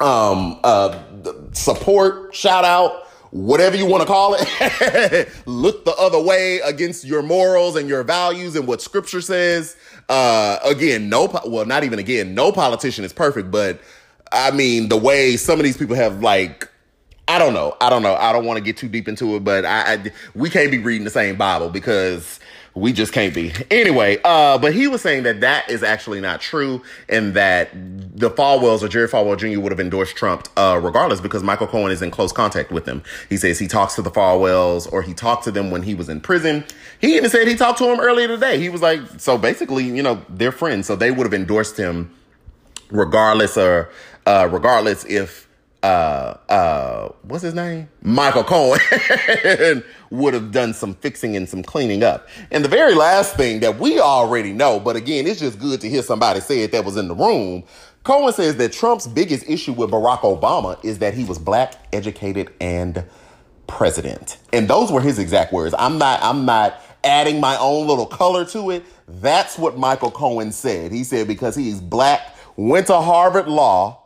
um, 0.00 0.58
uh, 0.64 1.00
support, 1.52 2.34
shout 2.34 2.64
out, 2.64 3.06
whatever 3.30 3.76
you 3.76 3.86
want 3.86 4.00
to 4.00 4.06
call 4.06 4.36
it. 4.38 5.28
Look 5.46 5.84
the 5.84 5.94
other 5.98 6.20
way 6.20 6.60
against 6.60 7.04
your 7.04 7.22
morals 7.22 7.76
and 7.76 7.88
your 7.88 8.02
values 8.02 8.56
and 8.56 8.66
what 8.66 8.82
Scripture 8.82 9.20
says. 9.20 9.76
Uh, 10.08 10.58
again, 10.64 11.08
no, 11.08 11.28
well, 11.46 11.66
not 11.66 11.84
even 11.84 11.98
again, 11.98 12.34
no 12.34 12.52
politician 12.52 13.04
is 13.04 13.12
perfect, 13.12 13.50
but 13.50 13.80
I 14.32 14.50
mean 14.50 14.88
the 14.88 14.96
way 14.96 15.36
some 15.36 15.58
of 15.60 15.64
these 15.64 15.76
people 15.76 15.96
have 15.96 16.20
like 16.20 16.68
I 17.34 17.38
don't 17.40 17.52
know. 17.52 17.76
I 17.80 17.90
don't 17.90 18.02
know. 18.02 18.14
I 18.14 18.32
don't 18.32 18.44
want 18.44 18.58
to 18.58 18.64
get 18.64 18.76
too 18.76 18.88
deep 18.88 19.08
into 19.08 19.34
it, 19.34 19.42
but 19.42 19.64
I, 19.64 19.94
I, 19.94 20.12
we 20.36 20.48
can't 20.48 20.70
be 20.70 20.78
reading 20.78 21.02
the 21.02 21.10
same 21.10 21.34
Bible 21.34 21.68
because 21.68 22.38
we 22.74 22.92
just 22.92 23.12
can't 23.12 23.34
be. 23.34 23.52
Anyway, 23.72 24.18
uh, 24.22 24.56
but 24.56 24.72
he 24.72 24.86
was 24.86 25.02
saying 25.02 25.24
that 25.24 25.40
that 25.40 25.68
is 25.68 25.82
actually 25.82 26.20
not 26.20 26.40
true, 26.40 26.80
and 27.08 27.34
that 27.34 27.70
the 27.74 28.30
Falwells 28.30 28.84
or 28.84 28.88
Jerry 28.88 29.08
Falwell 29.08 29.36
Jr. 29.36 29.58
would 29.58 29.72
have 29.72 29.80
endorsed 29.80 30.14
Trump 30.14 30.46
uh, 30.56 30.78
regardless 30.80 31.20
because 31.20 31.42
Michael 31.42 31.66
Cohen 31.66 31.90
is 31.90 32.02
in 32.02 32.12
close 32.12 32.30
contact 32.30 32.70
with 32.70 32.84
them. 32.84 33.02
He 33.28 33.36
says 33.36 33.58
he 33.58 33.66
talks 33.66 33.96
to 33.96 34.02
the 34.02 34.12
Falwells 34.12 34.92
or 34.92 35.02
he 35.02 35.12
talked 35.12 35.42
to 35.42 35.50
them 35.50 35.72
when 35.72 35.82
he 35.82 35.96
was 35.96 36.08
in 36.08 36.20
prison. 36.20 36.62
He 37.00 37.16
even 37.16 37.30
said 37.30 37.48
he 37.48 37.56
talked 37.56 37.78
to 37.78 37.92
him 37.92 37.98
earlier 37.98 38.28
today. 38.28 38.60
He 38.60 38.68
was 38.68 38.80
like, 38.80 39.00
so 39.18 39.36
basically, 39.38 39.82
you 39.84 40.04
know, 40.04 40.24
they're 40.28 40.52
friends, 40.52 40.86
so 40.86 40.94
they 40.94 41.10
would 41.10 41.26
have 41.26 41.34
endorsed 41.34 41.76
him 41.76 42.14
regardless 42.90 43.58
or 43.58 43.90
uh, 44.24 44.48
regardless 44.52 45.04
if 45.06 45.48
uh, 45.84 46.38
uh, 46.48 47.08
what's 47.24 47.42
his 47.42 47.52
name? 47.52 47.86
Michael 48.00 48.42
Cohen 48.42 48.80
would 50.10 50.32
have 50.32 50.50
done 50.50 50.72
some 50.72 50.94
fixing 50.94 51.36
and 51.36 51.46
some 51.46 51.62
cleaning 51.62 52.02
up. 52.02 52.26
And 52.50 52.64
the 52.64 52.70
very 52.70 52.94
last 52.94 53.36
thing 53.36 53.60
that 53.60 53.78
we 53.78 54.00
already 54.00 54.54
know, 54.54 54.80
but 54.80 54.96
again, 54.96 55.26
it's 55.26 55.40
just 55.40 55.58
good 55.58 55.82
to 55.82 55.90
hear 55.90 56.02
somebody 56.02 56.40
say 56.40 56.62
it 56.62 56.72
that 56.72 56.86
was 56.86 56.96
in 56.96 57.08
the 57.08 57.14
room. 57.14 57.64
Cohen 58.02 58.32
says 58.32 58.56
that 58.56 58.72
Trump's 58.72 59.06
biggest 59.06 59.46
issue 59.46 59.74
with 59.74 59.90
Barack 59.90 60.20
Obama 60.20 60.82
is 60.82 61.00
that 61.00 61.12
he 61.12 61.24
was 61.24 61.38
black, 61.38 61.74
educated, 61.92 62.50
and 62.62 63.04
president. 63.66 64.38
And 64.54 64.68
those 64.68 64.90
were 64.90 65.02
his 65.02 65.18
exact 65.18 65.52
words. 65.52 65.74
I'm 65.78 65.98
not, 65.98 66.22
I'm 66.22 66.46
not 66.46 66.80
adding 67.02 67.40
my 67.40 67.58
own 67.58 67.86
little 67.86 68.06
color 68.06 68.46
to 68.46 68.70
it. 68.70 68.84
That's 69.06 69.58
what 69.58 69.76
Michael 69.76 70.10
Cohen 70.10 70.50
said. 70.50 70.92
He 70.92 71.04
said 71.04 71.28
because 71.28 71.54
he's 71.54 71.82
black, 71.82 72.34
went 72.56 72.86
to 72.86 72.98
Harvard 73.02 73.48
Law, 73.48 74.00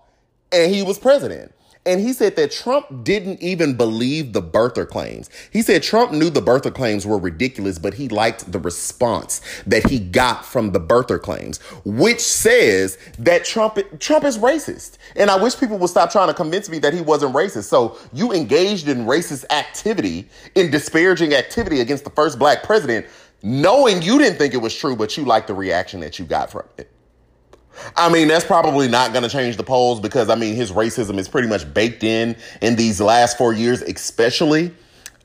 and 0.50 0.74
he 0.74 0.82
was 0.82 0.98
president. 0.98 1.52
And 1.88 2.02
he 2.02 2.12
said 2.12 2.36
that 2.36 2.52
Trump 2.52 3.02
didn't 3.02 3.40
even 3.40 3.74
believe 3.74 4.34
the 4.34 4.42
birther 4.42 4.86
claims. 4.86 5.30
He 5.50 5.62
said 5.62 5.82
Trump 5.82 6.12
knew 6.12 6.28
the 6.28 6.42
birther 6.42 6.72
claims 6.72 7.06
were 7.06 7.16
ridiculous, 7.16 7.78
but 7.78 7.94
he 7.94 8.08
liked 8.08 8.52
the 8.52 8.58
response 8.58 9.40
that 9.66 9.88
he 9.88 9.98
got 9.98 10.44
from 10.44 10.72
the 10.72 10.80
birther 10.80 11.18
claims, 11.18 11.56
which 11.86 12.20
says 12.20 12.98
that 13.18 13.46
Trump 13.46 13.78
Trump 14.00 14.26
is 14.26 14.36
racist. 14.36 14.98
And 15.16 15.30
I 15.30 15.42
wish 15.42 15.58
people 15.58 15.78
would 15.78 15.88
stop 15.88 16.12
trying 16.12 16.28
to 16.28 16.34
convince 16.34 16.68
me 16.68 16.78
that 16.80 16.92
he 16.92 17.00
wasn't 17.00 17.34
racist. 17.34 17.64
So 17.64 17.96
you 18.12 18.34
engaged 18.34 18.86
in 18.86 19.06
racist 19.06 19.46
activity, 19.50 20.28
in 20.56 20.70
disparaging 20.70 21.32
activity 21.32 21.80
against 21.80 22.04
the 22.04 22.10
first 22.10 22.38
black 22.38 22.64
president, 22.64 23.06
knowing 23.42 24.02
you 24.02 24.18
didn't 24.18 24.36
think 24.36 24.52
it 24.52 24.58
was 24.58 24.76
true, 24.76 24.94
but 24.94 25.16
you 25.16 25.24
liked 25.24 25.46
the 25.46 25.54
reaction 25.54 26.00
that 26.00 26.18
you 26.18 26.26
got 26.26 26.50
from 26.50 26.64
it. 26.76 26.92
I 27.96 28.12
mean, 28.12 28.28
that's 28.28 28.44
probably 28.44 28.88
not 28.88 29.12
going 29.12 29.22
to 29.22 29.28
change 29.28 29.56
the 29.56 29.62
polls 29.62 30.00
because 30.00 30.28
I 30.28 30.34
mean, 30.34 30.54
his 30.54 30.72
racism 30.72 31.18
is 31.18 31.28
pretty 31.28 31.48
much 31.48 31.72
baked 31.72 32.04
in 32.04 32.36
in 32.60 32.76
these 32.76 33.00
last 33.00 33.38
four 33.38 33.52
years, 33.52 33.82
especially. 33.82 34.72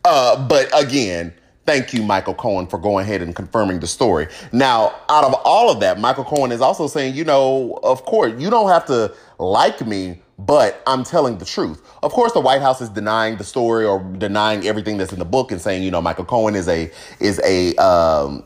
Uh, 0.06 0.48
but 0.48 0.70
again, 0.80 1.34
thank 1.66 1.94
you, 1.94 2.04
Michael 2.04 2.34
Cohen, 2.34 2.68
for 2.68 2.78
going 2.78 3.04
ahead 3.04 3.22
and 3.22 3.36
confirming 3.36 3.80
the 3.80 3.88
story. 3.88 4.28
Now, 4.52 4.94
out 5.10 5.24
of 5.24 5.34
all 5.46 5.72
of 5.72 5.80
that, 5.80 6.00
Michael 6.00 6.26
Cohen 6.26 6.52
is 6.52 6.62
also 6.62 6.88
saying, 6.88 7.16
you 7.16 7.24
know, 7.24 7.80
of 7.84 8.04
course, 8.06 8.34
you 8.38 8.50
don't 8.50 8.70
have 8.70 8.86
to 8.86 9.14
like 9.40 9.86
me, 9.86 10.20
but 10.40 10.82
I'm 10.88 11.04
telling 11.04 11.38
the 11.38 11.46
truth. 11.46 11.82
Of 12.02 12.12
course, 12.12 12.34
the 12.34 12.42
White 12.42 12.62
House 12.62 12.82
is 12.82 12.90
denying 12.90 13.38
the 13.38 13.44
story 13.44 13.86
or 13.86 14.00
denying 14.18 14.68
everything 14.68 14.98
that's 14.98 15.14
in 15.14 15.20
the 15.20 15.26
book 15.26 15.52
and 15.52 15.62
saying, 15.62 15.84
you 15.84 15.92
know, 15.92 16.02
Michael 16.02 16.26
Cohen 16.26 16.56
is 16.56 16.68
a 16.68 16.92
is 17.20 17.40
a 17.46 17.76
um, 17.76 18.44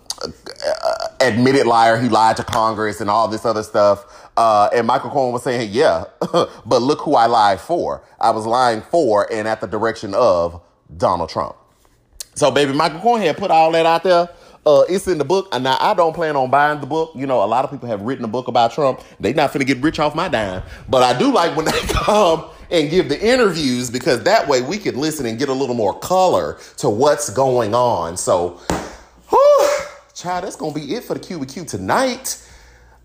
admitted 1.28 1.68
liar. 1.68 2.00
He 2.00 2.10
lied 2.10 2.38
to 2.38 2.44
Congress 2.44 3.02
and 3.02 3.10
all 3.10 3.28
this 3.28 3.46
other 3.46 3.64
stuff. 3.64 4.30
Uh, 4.36 4.70
and 4.74 4.88
Michael 4.88 5.10
Cohen 5.10 5.34
was 5.34 5.44
saying, 5.44 5.70
yeah, 5.72 6.06
but 6.66 6.82
look 6.82 7.02
who 7.02 7.16
I 7.16 7.26
lied 7.26 7.60
for. 7.60 8.04
I 8.20 8.32
was 8.32 8.46
lying 8.46 8.82
for 8.82 9.32
and 9.32 9.48
at 9.48 9.62
the 9.62 9.68
direction 9.68 10.14
of 10.14 10.62
Donald 10.96 11.30
Trump. 11.30 11.56
So, 12.36 12.52
baby, 12.52 12.74
Michael 12.74 13.00
Cohen 13.00 13.22
had 13.22 13.38
put 13.38 13.50
all 13.50 13.72
that 13.72 13.86
out 13.86 14.04
there. 14.04 14.30
Uh, 14.66 14.84
it's 14.90 15.08
in 15.08 15.18
the 15.18 15.26
book. 15.26 15.48
And 15.54 15.64
now 15.64 15.78
I 15.80 15.94
don't 15.94 16.14
plan 16.14 16.36
on 16.36 16.52
buying 16.52 16.82
the 16.82 16.86
book. 16.86 17.14
You 17.16 17.26
know, 17.26 17.44
a 17.44 17.48
lot 17.48 17.66
of 17.66 17.72
people 17.72 17.88
have 17.88 18.02
written 18.02 18.26
a 18.26 18.28
book 18.28 18.48
about 18.48 18.74
Trump. 18.74 19.02
They 19.20 19.34
not 19.34 19.52
finna 19.52 19.66
get 19.66 19.78
rich 19.80 19.98
off 19.98 20.14
my 20.14 20.28
dime. 20.28 20.62
But 20.90 21.04
I 21.04 21.18
do 21.18 21.32
like 21.34 21.56
when 21.56 21.66
they 21.66 21.72
come 21.88 22.46
and 22.70 22.90
give 22.90 23.10
the 23.10 23.20
interviews 23.20 23.90
because 23.90 24.24
that 24.24 24.48
way 24.48 24.62
we 24.62 24.78
can 24.78 24.98
listen 24.98 25.26
and 25.26 25.40
get 25.40 25.50
a 25.50 25.54
little 25.54 25.76
more 25.76 25.98
color 25.98 26.60
to 26.78 26.90
what's 26.90 27.30
going 27.30 27.74
on. 27.74 28.18
So, 28.18 28.60
whew, 29.30 29.77
child, 30.18 30.44
that's 30.44 30.56
gonna 30.56 30.74
be 30.74 30.96
it 30.96 31.04
for 31.04 31.14
the 31.14 31.20
Q 31.20 31.38
with 31.38 31.54
Q 31.54 31.64
tonight 31.64 32.44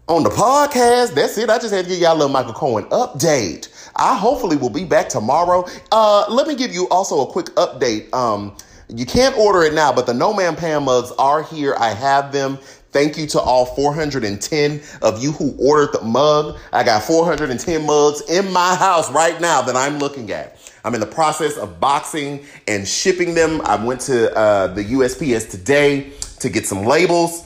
on 0.08 0.22
the 0.22 0.30
podcast. 0.30 1.14
That's 1.14 1.36
it. 1.36 1.50
I 1.50 1.58
just 1.58 1.72
had 1.72 1.84
to 1.84 1.90
give 1.90 2.00
y'all 2.00 2.14
a 2.14 2.16
little 2.16 2.30
Michael 2.30 2.54
Cohen 2.54 2.84
update. 2.84 3.68
I 3.94 4.16
hopefully 4.16 4.56
will 4.56 4.70
be 4.70 4.84
back 4.84 5.10
tomorrow. 5.10 5.66
Uh, 5.90 6.24
let 6.30 6.48
me 6.48 6.54
give 6.54 6.72
you 6.72 6.88
also 6.88 7.20
a 7.20 7.30
quick 7.30 7.46
update. 7.56 8.12
Um, 8.14 8.56
you 8.88 9.04
can't 9.04 9.36
order 9.36 9.62
it 9.62 9.74
now, 9.74 9.92
but 9.92 10.06
the 10.06 10.14
No 10.14 10.32
Man 10.32 10.56
Pan 10.56 10.84
mugs 10.84 11.12
are 11.18 11.42
here. 11.42 11.74
I 11.78 11.90
have 11.90 12.32
them. 12.32 12.58
Thank 12.92 13.18
you 13.18 13.26
to 13.28 13.40
all 13.40 13.66
410 13.66 14.80
of 15.02 15.22
you 15.22 15.32
who 15.32 15.54
ordered 15.58 15.92
the 15.92 16.04
mug. 16.04 16.58
I 16.72 16.82
got 16.82 17.02
410 17.02 17.86
mugs 17.86 18.22
in 18.30 18.50
my 18.52 18.74
house 18.74 19.10
right 19.12 19.38
now 19.38 19.60
that 19.62 19.76
I'm 19.76 19.98
looking 19.98 20.30
at. 20.30 20.58
I'm 20.84 20.94
in 20.94 21.00
the 21.00 21.06
process 21.06 21.56
of 21.58 21.78
boxing 21.78 22.44
and 22.66 22.88
shipping 22.88 23.34
them. 23.34 23.60
I 23.64 23.82
went 23.82 24.00
to 24.02 24.34
uh, 24.36 24.66
the 24.68 24.84
USPS 24.84 25.50
today 25.50 26.12
to 26.42 26.50
get 26.50 26.66
some 26.66 26.84
labels. 26.84 27.44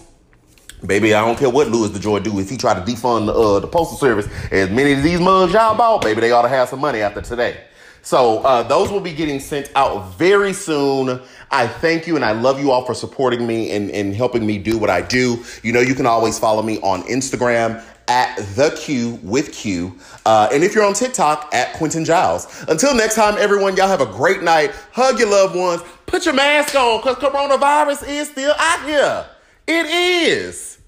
Baby, 0.84 1.14
I 1.14 1.24
don't 1.24 1.38
care 1.38 1.48
what 1.48 1.68
Louis 1.68 1.88
DeJoy 1.88 2.22
do. 2.22 2.38
If 2.38 2.50
he 2.50 2.56
try 2.56 2.74
to 2.74 2.80
defund 2.80 3.28
uh, 3.28 3.60
the 3.60 3.66
postal 3.66 3.96
service, 3.96 4.28
as 4.50 4.68
many 4.70 4.92
of 4.92 5.02
these 5.02 5.20
mugs 5.20 5.52
y'all 5.52 5.76
bought, 5.76 6.02
baby, 6.02 6.20
they 6.20 6.32
ought 6.32 6.42
to 6.42 6.48
have 6.48 6.68
some 6.68 6.80
money 6.80 7.00
after 7.00 7.22
today. 7.22 7.64
So 8.02 8.38
uh, 8.40 8.62
those 8.62 8.90
will 8.92 9.00
be 9.00 9.12
getting 9.12 9.40
sent 9.40 9.70
out 9.74 10.14
very 10.16 10.52
soon. 10.52 11.20
I 11.50 11.66
thank 11.66 12.06
you 12.06 12.14
and 12.14 12.24
I 12.24 12.32
love 12.32 12.60
you 12.60 12.70
all 12.70 12.84
for 12.84 12.94
supporting 12.94 13.46
me 13.46 13.72
and, 13.72 13.90
and 13.90 14.14
helping 14.14 14.46
me 14.46 14.58
do 14.58 14.78
what 14.78 14.90
I 14.90 15.00
do. 15.00 15.42
You 15.62 15.72
know, 15.72 15.80
you 15.80 15.94
can 15.94 16.06
always 16.06 16.38
follow 16.38 16.62
me 16.62 16.78
on 16.82 17.02
Instagram 17.04 17.82
at 18.08 18.36
the 18.54 18.70
Q 18.78 19.18
with 19.22 19.52
Q. 19.52 19.98
Uh, 20.24 20.48
and 20.52 20.62
if 20.62 20.74
you're 20.74 20.84
on 20.84 20.94
TikTok, 20.94 21.52
at 21.52 21.72
Quentin 21.74 22.04
Jiles. 22.04 22.64
Until 22.68 22.94
next 22.94 23.14
time, 23.14 23.36
everyone, 23.38 23.76
y'all 23.76 23.88
have 23.88 24.00
a 24.00 24.06
great 24.06 24.42
night. 24.42 24.72
Hug 24.92 25.18
your 25.18 25.30
loved 25.30 25.56
ones. 25.56 25.82
Put 26.06 26.24
your 26.24 26.34
mask 26.34 26.74
on 26.74 27.00
because 27.00 27.16
coronavirus 27.16 28.08
is 28.08 28.28
still 28.30 28.54
out 28.56 28.84
here. 28.86 29.26
It 29.66 29.86
is. 29.86 30.78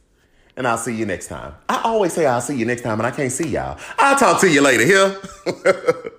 And 0.56 0.66
I'll 0.66 0.78
see 0.78 0.94
you 0.94 1.06
next 1.06 1.28
time. 1.28 1.54
I 1.68 1.82
always 1.84 2.12
say 2.12 2.26
I'll 2.26 2.40
see 2.40 2.56
you 2.56 2.64
next 2.64 2.82
time, 2.82 2.98
and 2.98 3.06
I 3.06 3.10
can't 3.10 3.32
see 3.32 3.48
y'all. 3.48 3.78
I'll 3.96 4.18
talk 4.18 4.40
to 4.40 4.50
you 4.50 4.60
later 4.60 4.84
here. 4.84 6.12